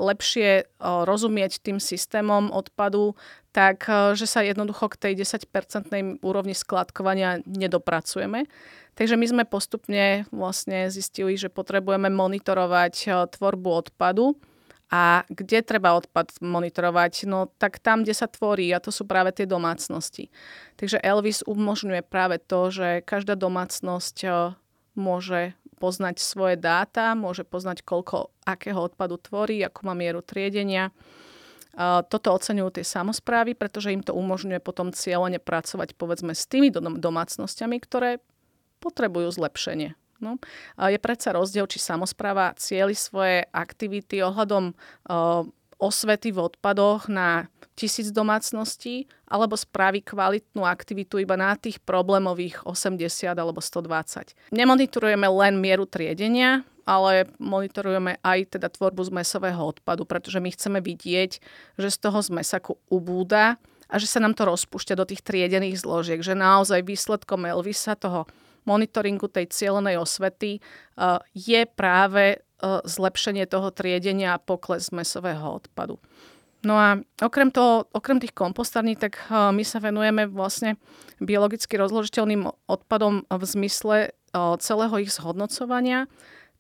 lepšie 0.02 0.66
rozumieť 0.82 1.62
tým 1.62 1.78
systémom 1.78 2.50
odpadu, 2.50 3.14
tak 3.54 3.86
že 4.14 4.26
sa 4.26 4.41
jednoducho 4.41 4.89
k 4.93 5.00
tej 5.02 5.14
10-percentnej 5.26 6.22
úrovni 6.26 6.58
skladkovania 6.58 7.41
nedopracujeme. 7.45 8.50
Takže 8.98 9.14
my 9.14 9.26
sme 9.30 9.43
postupne 9.45 10.26
vlastne 10.34 10.89
zistili, 10.89 11.38
že 11.38 11.54
potrebujeme 11.54 12.10
monitorovať 12.10 13.30
tvorbu 13.38 13.70
odpadu 13.70 14.38
a 14.88 15.28
kde 15.28 15.60
treba 15.68 16.00
odpad 16.00 16.40
monitorovať? 16.40 17.28
No 17.28 17.52
tak 17.60 17.84
tam, 17.84 18.08
kde 18.08 18.16
sa 18.16 18.32
tvorí 18.32 18.72
a 18.72 18.80
to 18.80 18.88
sú 18.88 19.04
práve 19.04 19.36
tie 19.36 19.44
domácnosti. 19.44 20.32
Takže 20.80 21.04
Elvis 21.04 21.44
umožňuje 21.44 22.08
práve 22.08 22.40
to, 22.40 22.72
že 22.72 23.04
každá 23.04 23.36
domácnosť 23.36 24.48
môže 24.96 25.54
poznať 25.78 26.24
svoje 26.24 26.56
dáta, 26.58 27.14
môže 27.14 27.46
poznať, 27.46 27.86
koľko 27.86 28.34
akého 28.48 28.82
odpadu 28.82 29.22
tvorí, 29.22 29.62
akú 29.62 29.86
má 29.86 29.94
mieru 29.94 30.26
triedenia. 30.26 30.90
Toto 32.10 32.34
oceňujú 32.34 32.82
tie 32.82 32.86
samozprávy, 32.88 33.54
pretože 33.54 33.94
im 33.94 34.02
to 34.02 34.18
umožňuje 34.18 34.58
potom 34.58 34.90
cieľene 34.90 35.38
pracovať 35.38 35.94
povedzme 35.94 36.34
s 36.34 36.50
tými 36.50 36.74
domácnosťami, 36.74 37.78
ktoré 37.78 38.18
potrebujú 38.82 39.30
zlepšenie. 39.30 39.94
No. 40.18 40.41
Je 40.78 40.97
predsa 40.97 41.34
rozdiel, 41.34 41.70
či 41.70 41.78
samozpráva 41.78 42.57
cieli 42.57 42.97
svoje 42.97 43.45
aktivity 43.53 44.22
ohľadom 44.26 44.74
osvety 45.78 46.34
v 46.34 46.39
odpadoch 46.41 47.05
na 47.05 47.53
tisíc 47.78 48.09
domácností, 48.09 49.05
alebo 49.30 49.53
spraví 49.53 50.01
kvalitnú 50.01 50.65
aktivitu 50.65 51.22
iba 51.22 51.38
na 51.38 51.53
tých 51.53 51.78
problémových 51.86 52.65
80 52.65 53.38
alebo 53.38 53.61
120. 53.61 54.49
Nemonitorujeme 54.49 55.30
len 55.30 55.61
mieru 55.61 55.86
triedenia, 55.86 56.65
ale 56.89 57.30
monitorujeme 57.38 58.18
aj 58.26 58.57
teda 58.57 58.74
tvorbu 58.74 59.05
zmesového 59.13 59.61
odpadu, 59.61 60.09
pretože 60.09 60.41
my 60.41 60.49
chceme 60.49 60.80
vidieť, 60.82 61.32
že 61.78 61.89
z 61.93 61.97
toho 62.01 62.18
zmesaku 62.26 62.82
ubúda 62.89 63.61
a 63.86 64.01
že 64.01 64.09
sa 64.09 64.18
nám 64.18 64.34
to 64.34 64.49
rozpúšťa 64.49 64.97
do 64.97 65.05
tých 65.05 65.22
triedených 65.22 65.86
zložiek, 65.86 66.26
že 66.26 66.34
naozaj 66.34 66.82
výsledkom 66.82 67.45
Elvisa 67.45 67.93
toho 67.93 68.26
monitoringu 68.68 69.32
tej 69.32 69.47
cieľenej 69.47 69.95
osvety 69.97 70.59
uh, 70.59 71.24
je 71.32 71.63
práve 71.63 72.38
uh, 72.38 72.84
zlepšenie 72.84 73.47
toho 73.47 73.72
triedenia 73.72 74.36
a 74.36 74.43
pokles 74.43 74.91
mesového 74.91 75.63
odpadu. 75.63 75.97
No 76.68 76.76
a 76.76 76.99
okrem, 77.24 77.47
toho, 77.53 77.88
okrem 77.95 78.20
tých 78.20 78.36
kompostární, 78.36 78.99
tak 78.99 79.15
uh, 79.32 79.55
my 79.55 79.63
sa 79.63 79.80
venujeme 79.80 80.28
vlastne 80.28 80.76
biologicky 81.24 81.80
rozložiteľným 81.80 82.45
odpadom 82.68 83.24
v 83.26 83.43
zmysle 83.47 84.11
celého 84.59 84.95
ich 85.01 85.09
zhodnocovania. 85.13 86.05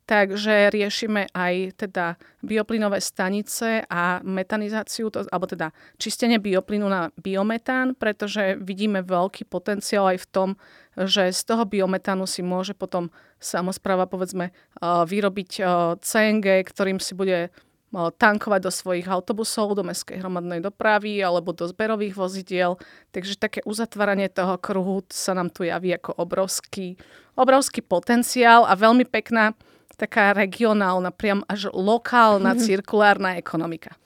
Takže 0.07 0.71
riešime 0.71 1.27
aj 1.35 1.83
teda 1.83 2.15
bioplynové 2.39 3.03
stanice 3.03 3.83
a 3.91 4.23
metanizáciu, 4.23 5.11
to, 5.11 5.27
alebo 5.27 5.51
teda 5.51 5.75
čistenie 5.99 6.39
bioplynu 6.39 6.87
na 6.87 7.11
biometán, 7.19 7.91
pretože 7.91 8.55
vidíme 8.55 9.03
veľký 9.03 9.51
potenciál 9.51 10.15
aj 10.15 10.23
v 10.23 10.29
tom, 10.31 10.49
že 10.95 11.35
z 11.35 11.41
toho 11.43 11.67
biometánu 11.67 12.23
si 12.23 12.39
môže 12.39 12.71
potom 12.71 13.11
samozpráva 13.43 14.07
povedzme 14.07 14.55
vyrobiť 14.81 15.51
CNG, 15.99 16.63
ktorým 16.63 17.03
si 17.03 17.11
bude 17.11 17.51
tankovať 17.91 18.63
do 18.63 18.71
svojich 18.71 19.11
autobusov, 19.11 19.75
do 19.75 19.83
mestskej 19.83 20.23
hromadnej 20.23 20.63
dopravy 20.63 21.19
alebo 21.19 21.51
do 21.51 21.67
zberových 21.67 22.15
vozidiel. 22.15 22.79
Takže 23.11 23.35
také 23.35 23.59
uzatváranie 23.67 24.31
toho 24.31 24.55
kruhu 24.55 25.03
sa 25.11 25.35
nám 25.35 25.51
tu 25.51 25.67
javí 25.67 25.91
ako 25.91 26.15
obrovský, 26.15 26.95
obrovský 27.35 27.83
potenciál 27.83 28.63
a 28.63 28.71
veľmi 28.71 29.03
pekná 29.03 29.51
taká 29.97 30.31
regionálna, 30.31 31.09
priam 31.09 31.41
až 31.49 31.73
lokálna 31.73 32.53
cirkulárna 32.55 33.35
ekonomika. 33.35 33.97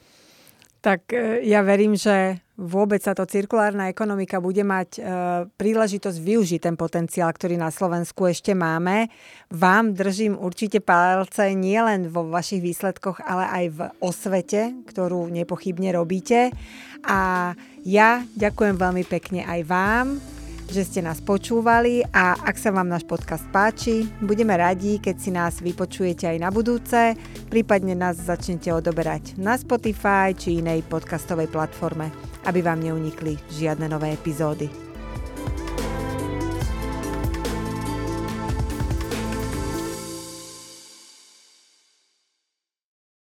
Tak 0.81 1.13
e, 1.13 1.45
ja 1.45 1.61
verím, 1.61 1.93
že 1.93 2.41
vôbec 2.57 2.97
sa 3.05 3.13
to 3.13 3.29
cirkulárna 3.29 3.93
ekonomika 3.93 4.41
bude 4.41 4.65
mať 4.65 4.89
e, 4.97 5.01
príležitosť 5.53 6.17
využiť 6.17 6.59
ten 6.65 6.73
potenciál, 6.73 7.29
ktorý 7.29 7.53
na 7.53 7.69
Slovensku 7.69 8.25
ešte 8.25 8.57
máme. 8.57 9.13
Vám 9.53 9.93
držím 9.93 10.41
určite 10.41 10.81
palce 10.81 11.53
nielen 11.53 12.09
vo 12.09 12.25
vašich 12.25 12.65
výsledkoch, 12.65 13.21
ale 13.21 13.45
aj 13.45 13.65
v 13.69 13.79
osvete, 14.01 14.73
ktorú 14.89 15.29
nepochybne 15.29 15.93
robíte. 15.93 16.49
A 17.05 17.53
ja 17.85 18.25
ďakujem 18.33 18.73
veľmi 18.81 19.05
pekne 19.05 19.45
aj 19.45 19.61
vám 19.69 20.40
že 20.72 20.88
ste 20.88 21.03
nás 21.03 21.19
počúvali 21.19 21.99
a 22.15 22.39
ak 22.47 22.55
sa 22.55 22.72
vám 22.72 22.88
náš 22.88 23.03
podcast 23.03 23.43
páči, 23.51 24.07
budeme 24.24 24.55
radi, 24.55 25.03
keď 25.03 25.15
si 25.19 25.30
nás 25.30 25.59
vypočujete 25.59 26.32
aj 26.32 26.38
na 26.39 26.47
budúce, 26.47 27.19
prípadne 27.51 27.91
nás 27.91 28.15
začnete 28.15 28.72
odoberať 28.72 29.36
na 29.36 29.59
Spotify 29.59 30.32
či 30.32 30.63
inej 30.63 30.88
podcastovej 30.88 31.51
platforme, 31.51 32.07
aby 32.47 32.63
vám 32.63 32.80
neunikli 32.80 33.36
žiadne 33.51 33.91
nové 33.91 34.15
epizódy. 34.15 34.90